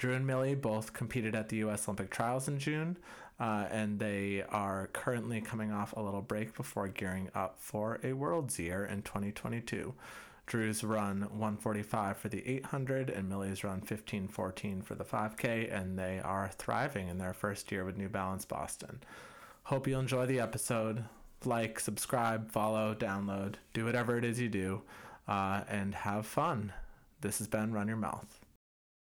[0.00, 1.86] Drew and Millie both competed at the U.S.
[1.86, 2.96] Olympic trials in June,
[3.38, 8.14] uh, and they are currently coming off a little break before gearing up for a
[8.14, 9.92] World's Year in 2022.
[10.46, 16.18] Drew's run 145 for the 800 and Millie's run 1514 for the 5K, and they
[16.18, 19.02] are thriving in their first year with New Balance Boston.
[19.64, 21.04] Hope you enjoy the episode.
[21.44, 24.80] Like, subscribe, follow, download, do whatever it is you do,
[25.28, 26.72] uh, and have fun.
[27.20, 28.39] This has been Run Your Mouth.